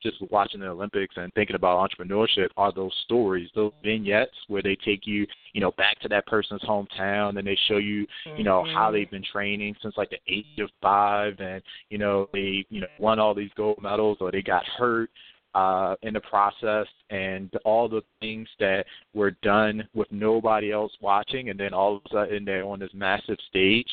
[0.02, 4.76] just watching the Olympics and thinking about entrepreneurship are those stories, those vignettes where they
[4.84, 8.62] take you, you know, back to that person's hometown and they show you, you know,
[8.62, 8.74] mm-hmm.
[8.74, 12.80] how they've been training since like the age of five and, you know, they, you
[12.80, 15.10] know, won all these gold medals or they got hurt
[15.56, 18.84] uh, in the process and all the things that
[19.14, 22.90] were done with nobody else watching, and then all of a sudden they're on this
[22.92, 23.88] massive stage.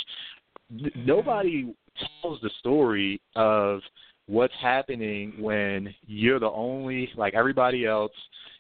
[0.94, 1.74] Nobody
[2.22, 3.80] tells the story of
[4.26, 8.12] what's happening when you're the only, like everybody else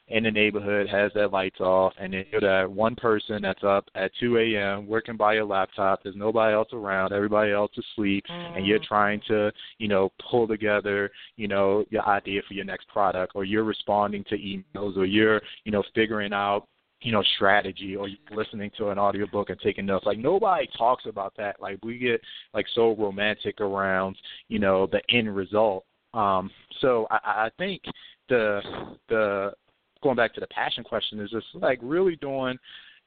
[0.10, 3.86] in the neighborhood has their lights off, and then you're that one person that's up
[3.95, 4.86] at 2 a.m.
[4.86, 6.04] working by your laptop.
[6.04, 7.14] There's nobody else around.
[7.14, 8.58] Everybody else is asleep, mm.
[8.58, 8.86] and you're mm.
[8.86, 13.45] trying to, you know, pull together, you know, your idea for your next product, or
[13.45, 16.68] you're responding to emails, or you're, you know, figuring out
[17.01, 21.06] you know strategy or you're listening to an audiobook and taking notes like nobody talks
[21.06, 22.22] about that like we get
[22.54, 24.16] like so romantic around
[24.47, 25.84] you know the end result
[26.14, 26.49] um
[26.80, 27.82] so i i think
[28.30, 28.62] the
[29.10, 29.51] the
[30.04, 32.58] going back to the passion question is just like really doing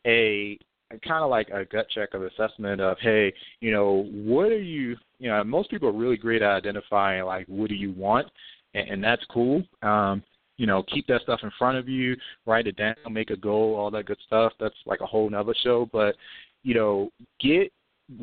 [0.07, 0.59] a
[1.07, 4.97] kind of like a gut check of assessment of hey you know what are you
[5.19, 8.27] you know most people are really great at identifying like what do you want
[8.75, 9.63] and, and that's cool.
[9.83, 10.23] Um
[10.57, 12.17] you know keep that stuff in front of you
[12.47, 14.53] write it down make a goal all that good stuff.
[14.59, 15.89] That's like a whole nother show.
[15.93, 16.17] But
[16.63, 17.73] you know get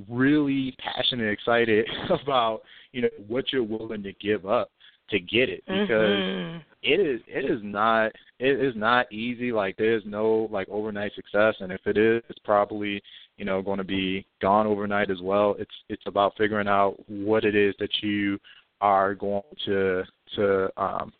[0.09, 1.87] really passionate excited
[2.21, 2.61] about
[2.91, 4.71] you know what you're willing to give up
[5.09, 6.57] to get it because mm-hmm.
[6.81, 9.51] it is it is not it is not easy.
[9.51, 11.55] Like there's no like overnight success.
[11.59, 13.01] And if it is it's probably
[13.37, 15.55] you know going to be gone overnight as well.
[15.59, 18.39] It's it's about figuring out what it is that you
[18.81, 20.03] are going to
[20.35, 21.13] to um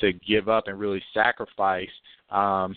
[0.00, 1.90] to give up and really sacrifice
[2.30, 2.76] um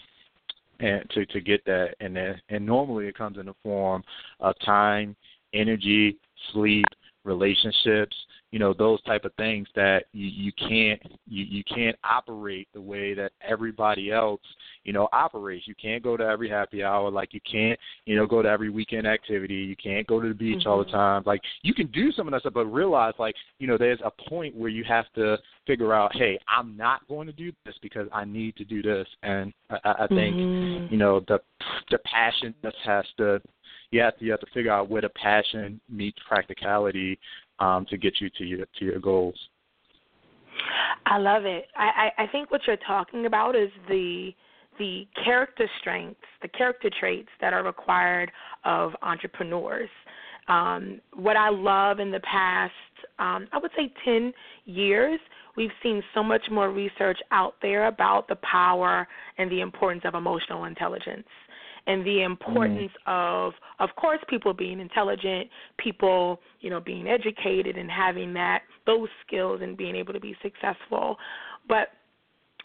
[0.79, 1.95] and to to get that.
[1.99, 4.03] And then and normally it comes in the form
[4.39, 5.15] of time
[5.53, 6.17] energy
[6.51, 6.85] sleep
[7.23, 8.15] relationships,
[8.53, 12.79] you know, those type of things that you, you can't you, you can't operate the
[12.79, 14.41] way that everybody else,
[14.83, 15.67] you know, operates.
[15.67, 18.69] You can't go to every happy hour like you can't, you know, go to every
[18.69, 19.55] weekend activity.
[19.55, 20.69] You can't go to the beach mm-hmm.
[20.69, 21.23] all the time.
[21.25, 24.11] Like you can do some of that stuff, but realize like, you know, there's a
[24.29, 28.07] point where you have to figure out, hey, I'm not going to do this because
[28.13, 29.07] I need to do this.
[29.23, 30.93] And I, I think, mm-hmm.
[30.93, 31.39] you know, the
[31.89, 33.41] the passion just has to
[33.89, 37.17] you have to you have to figure out where the passion meets practicality
[37.63, 39.35] um, to get you to your to your goals.
[41.05, 41.65] I love it.
[41.75, 44.31] I, I, think what you're talking about is the
[44.79, 48.31] the character strengths, the character traits that are required
[48.65, 49.89] of entrepreneurs.
[50.47, 52.73] Um, what I love in the past,
[53.19, 54.33] um, I would say 10
[54.65, 55.19] years,
[55.55, 59.07] we've seen so much more research out there about the power
[59.37, 61.27] and the importance of emotional intelligence
[61.87, 63.47] and the importance mm.
[63.47, 69.09] of of course people being intelligent, people, you know, being educated and having that those
[69.25, 71.17] skills and being able to be successful.
[71.67, 71.89] But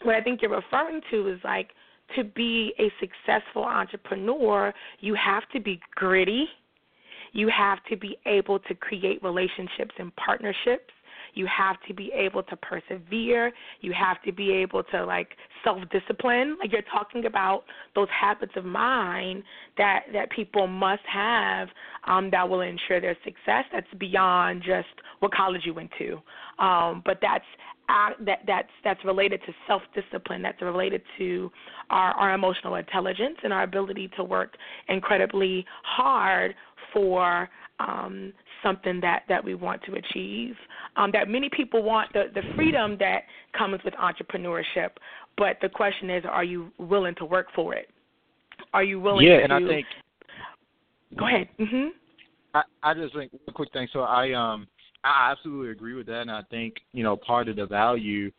[0.03, 1.71] what I think you're referring to is like
[2.15, 6.45] to be a successful entrepreneur, you have to be gritty.
[7.31, 10.91] You have to be able to create relationships and partnerships
[11.33, 13.51] you have to be able to persevere.
[13.81, 15.29] You have to be able to like
[15.63, 16.57] self-discipline.
[16.59, 17.63] Like you're talking about
[17.95, 19.43] those habits of mind
[19.77, 21.67] that that people must have
[22.05, 23.65] um, that will ensure their success.
[23.71, 24.87] That's beyond just
[25.19, 26.19] what college you went to,
[26.63, 27.45] um, but that's
[27.89, 30.41] uh, that that's that's related to self discipline.
[30.41, 31.51] That's related to
[31.89, 34.55] our, our emotional intelligence and our ability to work
[34.87, 36.53] incredibly hard
[36.93, 37.49] for
[37.79, 38.33] um,
[38.63, 40.55] something that that we want to achieve.
[40.95, 43.23] Um, that many people want the the freedom that
[43.57, 44.91] comes with entrepreneurship,
[45.37, 47.89] but the question is, are you willing to work for it?
[48.73, 49.25] Are you willing?
[49.25, 49.43] Yeah, to...
[49.43, 49.85] and I think.
[51.17, 51.49] Go ahead.
[51.59, 51.87] Mm-hmm.
[52.53, 53.87] I I just think a quick thing.
[53.91, 54.67] So I um
[55.03, 58.31] I absolutely agree with that, and I think you know part of the value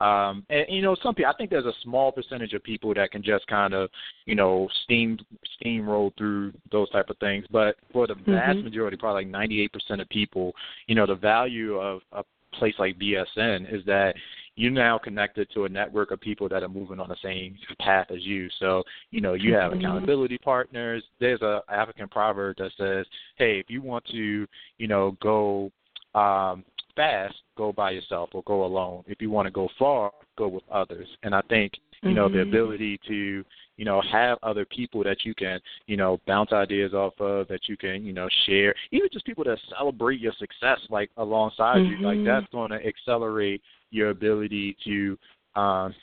[0.00, 1.30] um, and you know, some people.
[1.32, 3.88] I think there's a small percentage of people that can just kind of,
[4.26, 5.18] you know, steam
[5.60, 7.46] steamroll through those type of things.
[7.50, 8.32] But for the mm-hmm.
[8.32, 10.52] vast majority, probably like 98% of people,
[10.86, 14.14] you know, the value of a place like BSN is that
[14.54, 18.06] you're now connected to a network of people that are moving on the same path
[18.10, 18.48] as you.
[18.58, 19.80] So, you know, you have mm-hmm.
[19.80, 21.02] accountability partners.
[21.20, 24.46] There's a African proverb that says, "Hey, if you want to,
[24.78, 25.70] you know, go
[26.14, 26.64] um,
[26.96, 29.04] fast, go by yourself or go alone.
[29.06, 31.06] If you want to go far, go with others.
[31.22, 31.72] And I think
[32.02, 32.36] you know mm-hmm.
[32.36, 33.44] the ability to
[33.76, 37.60] you know have other people that you can you know bounce ideas off of that
[37.68, 42.00] you can you know share even just people that celebrate your success like alongside mm-hmm.
[42.00, 42.26] you like mm-hmm.
[42.26, 45.18] that's going to accelerate your ability to
[45.54, 45.94] um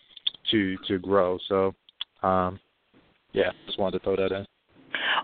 [0.50, 1.74] to to grow so
[2.24, 2.60] um
[3.34, 4.46] yeah just wanted to throw that in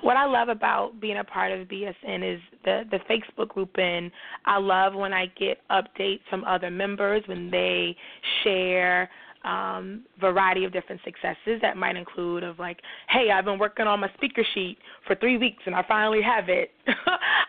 [0.02, 4.12] what I love about being a part of BSN is the the Facebook group, and
[4.46, 7.96] I love when I get updates from other members when they
[8.44, 9.10] share
[9.46, 13.98] um variety of different successes that might include of like hey i've been working on
[14.02, 16.72] my speaker sheet for three weeks and i finally have it.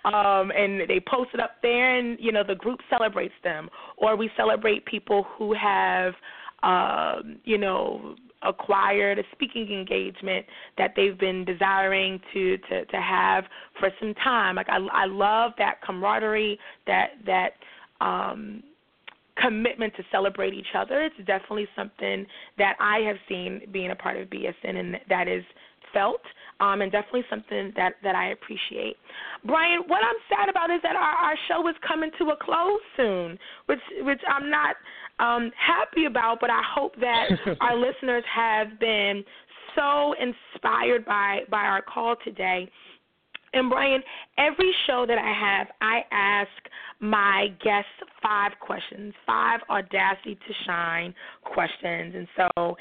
[0.02, 3.68] Um and they post it up there and you know the group celebrates them.
[3.98, 6.14] Or we celebrate people who have
[6.62, 10.46] um you know acquired a speaking engagement
[10.78, 13.44] that they've been desiring to to to have
[13.78, 14.56] for some time.
[14.56, 17.52] Like I I love that camaraderie, that that
[18.04, 18.62] um
[19.40, 21.02] commitment to celebrate each other.
[21.02, 22.26] It's definitely something
[22.58, 25.44] that I have seen being a part of BSN and that is
[25.92, 26.20] felt
[26.60, 28.96] um, and definitely something that, that I appreciate.
[29.44, 32.80] Brian, what I'm sad about is that our, our show is coming to a close
[32.96, 34.76] soon, which which I'm not
[35.20, 37.28] um, happy about, but I hope that
[37.60, 39.24] our listeners have been
[39.76, 42.68] so inspired by by our call today.
[43.52, 44.00] And Brian,
[44.38, 46.50] every show that I have, I ask
[47.00, 47.90] my guests
[48.22, 51.12] five questions, five audacity to shine
[51.42, 52.14] questions.
[52.14, 52.76] And so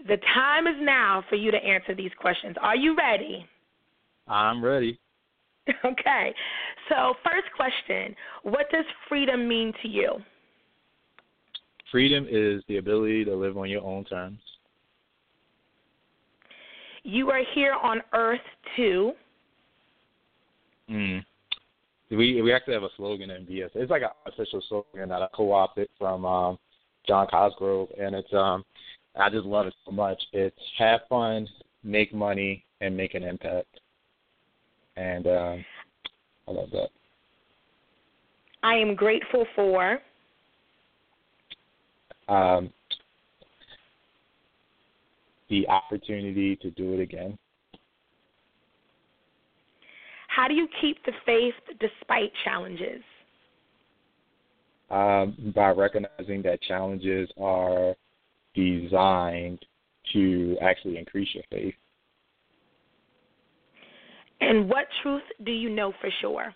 [0.00, 2.56] the time is now for you to answer these questions.
[2.60, 3.46] Are you ready?
[4.26, 4.98] I'm ready.
[5.84, 6.34] Okay.
[6.88, 10.16] So, first question What does freedom mean to you?
[11.90, 14.38] Freedom is the ability to live on your own terms.
[17.02, 18.40] You are here on Earth
[18.76, 19.12] too.
[20.90, 21.24] Mm.
[22.10, 23.70] We we actually have a slogan in BS.
[23.74, 26.58] It's like an official slogan that I co-opted from um,
[27.06, 28.64] John Cosgrove, and it's um,
[29.18, 30.20] I just love it so much.
[30.32, 31.48] It's have fun,
[31.82, 33.80] make money, and make an impact.
[34.96, 35.64] And um,
[36.48, 36.88] I love that.
[38.62, 40.00] I am grateful for
[42.30, 42.70] um,
[45.48, 47.36] the opportunity to do it again.
[50.28, 53.02] How do you keep the faith despite challenges?
[54.90, 57.94] um, by recognizing that challenges are
[58.54, 59.64] designed
[60.12, 61.74] to actually increase your faith.
[64.40, 66.54] And what truth do you know for sure?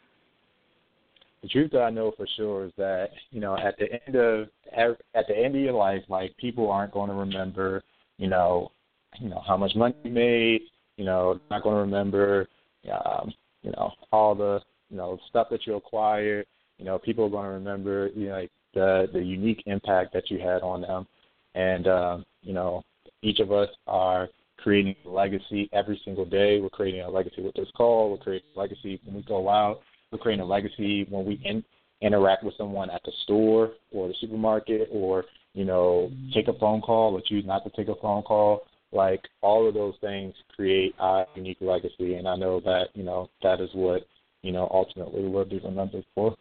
[1.44, 4.48] The truth that I know for sure is that you know at the end of
[4.72, 7.82] at the end of your life, like people aren't going to remember,
[8.16, 8.72] you know,
[9.20, 10.62] you know how much money you made.
[10.96, 12.48] You know, not going to remember,
[12.90, 16.46] um, you know, all the you know stuff that you acquired.
[16.78, 20.30] You know, people are going to remember, you know, like the the unique impact that
[20.30, 21.06] you had on them,
[21.54, 22.82] and um, you know,
[23.20, 26.58] each of us are creating a legacy every single day.
[26.58, 28.12] We're creating a legacy with this call.
[28.12, 29.82] We're creating a legacy when we go out.
[30.14, 31.64] We're creating a legacy when we in,
[32.00, 36.30] interact with someone at the store or the supermarket or, you know, mm-hmm.
[36.32, 38.60] take a phone call or choose not to take a phone call.
[38.92, 42.14] Like all of those things create a unique legacy.
[42.14, 44.06] And I know that, you know, that is what,
[44.42, 46.36] you know, ultimately we'll be remembered for.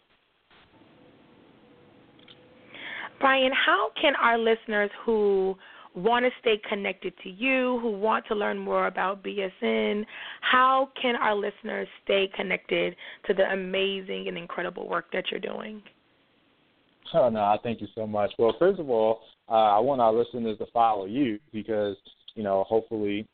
[3.19, 5.55] Brian, how can our listeners who
[5.95, 10.05] want to stay connected to you, who want to learn more about BSN,
[10.41, 12.95] how can our listeners stay connected
[13.27, 15.81] to the amazing and incredible work that you're doing?
[17.13, 18.31] Oh, no, I thank you so much.
[18.39, 21.95] Well, first of all, uh, I want our listeners to follow you because,
[22.33, 23.27] you know, hopefully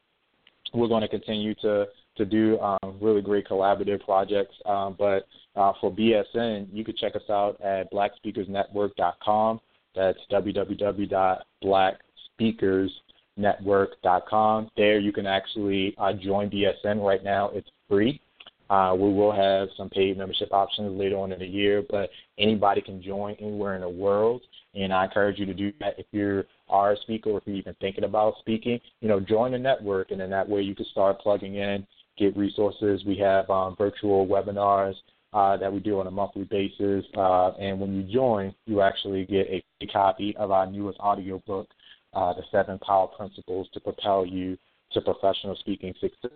[0.74, 1.86] we're going to continue to
[2.18, 4.53] to do um, really great collaborative projects.
[4.66, 9.62] Um, but uh, for BSN, you can check us out at blackspeakersnetwork.com.
[9.95, 11.99] That's www.black
[12.40, 14.70] speakersnetwork.com.
[14.78, 17.50] There you can actually uh, join BSN right now.
[17.54, 18.22] It's free.
[18.70, 22.82] Uh, we will have some paid membership options later on in the year, but anybody
[22.82, 24.42] can join anywhere in the world.
[24.76, 27.56] And I encourage you to do that if you are a speaker or if you're
[27.56, 28.80] even thinking about speaking.
[29.02, 31.88] You know, join the network, and then that way you can start plugging in,
[32.20, 33.04] get resources.
[33.06, 34.94] We have um, virtual webinars
[35.34, 37.04] uh, that we do on a monthly basis.
[37.18, 41.68] Uh, and when you join, you actually get a copy of our newest audiobook
[42.14, 44.57] uh, the seven power principles to propel you
[44.93, 46.32] to professional speaking success.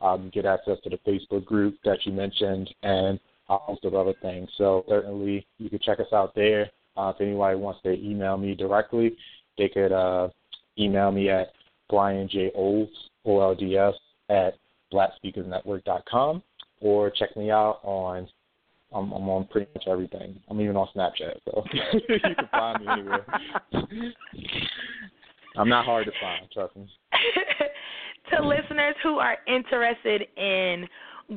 [0.00, 4.14] Um, get access to the Facebook group that you mentioned and a host of other
[4.22, 4.48] things.
[4.56, 6.70] So certainly you can check us out there.
[6.96, 9.16] Uh, if anybody wants to email me directly,
[9.58, 10.28] they could uh,
[10.78, 11.48] email me at
[11.90, 12.50] Brian J.
[12.54, 12.92] Olds,
[13.26, 13.94] O-L-D-S,
[14.30, 14.54] at
[14.92, 16.42] blackspeakersnetwork.com
[16.80, 18.26] or check me out on
[18.92, 20.40] I'm, I'm on pretty much everything.
[20.48, 21.62] I'm even on Snapchat, so
[22.08, 23.24] you can find me anywhere.
[25.56, 26.88] I'm not hard to find, trust me.
[28.30, 30.86] to listeners who are interested in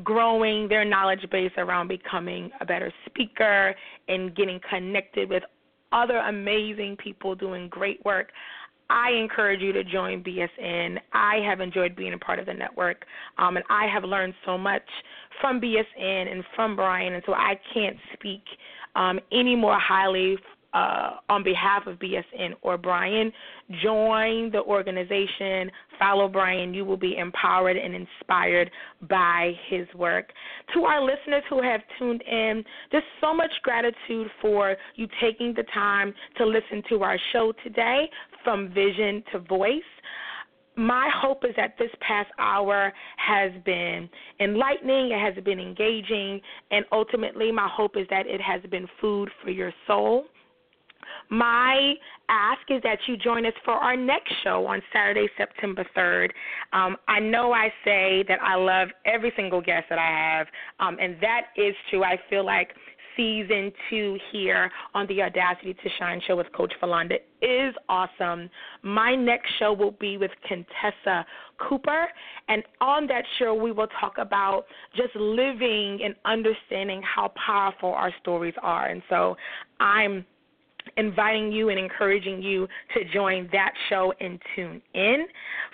[0.03, 3.76] growing their knowledge base around becoming a better speaker
[4.07, 5.43] and getting connected with
[5.91, 8.32] other amazing people doing great work,
[8.89, 10.97] I encourage you to join BSN.
[11.14, 13.05] I have enjoyed being a part of the network,
[13.38, 14.84] um, and I have learned so much
[15.41, 18.43] from BSN and from Brian, and so I can't speak
[18.95, 20.38] um, any more highly
[20.74, 23.32] uh, on behalf of BSN or Brian,
[23.82, 26.74] join the organization, follow Brian.
[26.74, 28.71] You will be empowered and inspired
[29.09, 30.32] by his work.
[30.74, 35.63] To our listeners who have tuned in, there's so much gratitude for you taking the
[35.74, 38.09] time to listen to our show today
[38.43, 39.82] from vision to voice
[40.76, 44.09] my hope is that this past hour has been
[44.39, 49.30] enlightening, it has been engaging, and ultimately, my hope is that it has been food
[49.43, 50.26] for your soul.
[51.30, 51.93] My
[52.30, 56.30] ask is that you join us for our next show on Saturday, September 3rd.
[56.72, 60.47] Um, I know I say that I love every single guest that I have,
[60.80, 62.04] um, and that is true.
[62.04, 62.70] I feel like
[63.16, 68.49] season two here on the Audacity to Shine show with Coach Philonda is awesome.
[68.82, 71.26] My next show will be with Contessa
[71.58, 72.08] Cooper,
[72.47, 78.14] and on that show, we will talk about just living and understanding how powerful our
[78.22, 78.88] stories are.
[78.88, 79.36] And so
[79.80, 80.26] I'm
[80.97, 85.25] inviting you and encouraging you to join that show and tune in.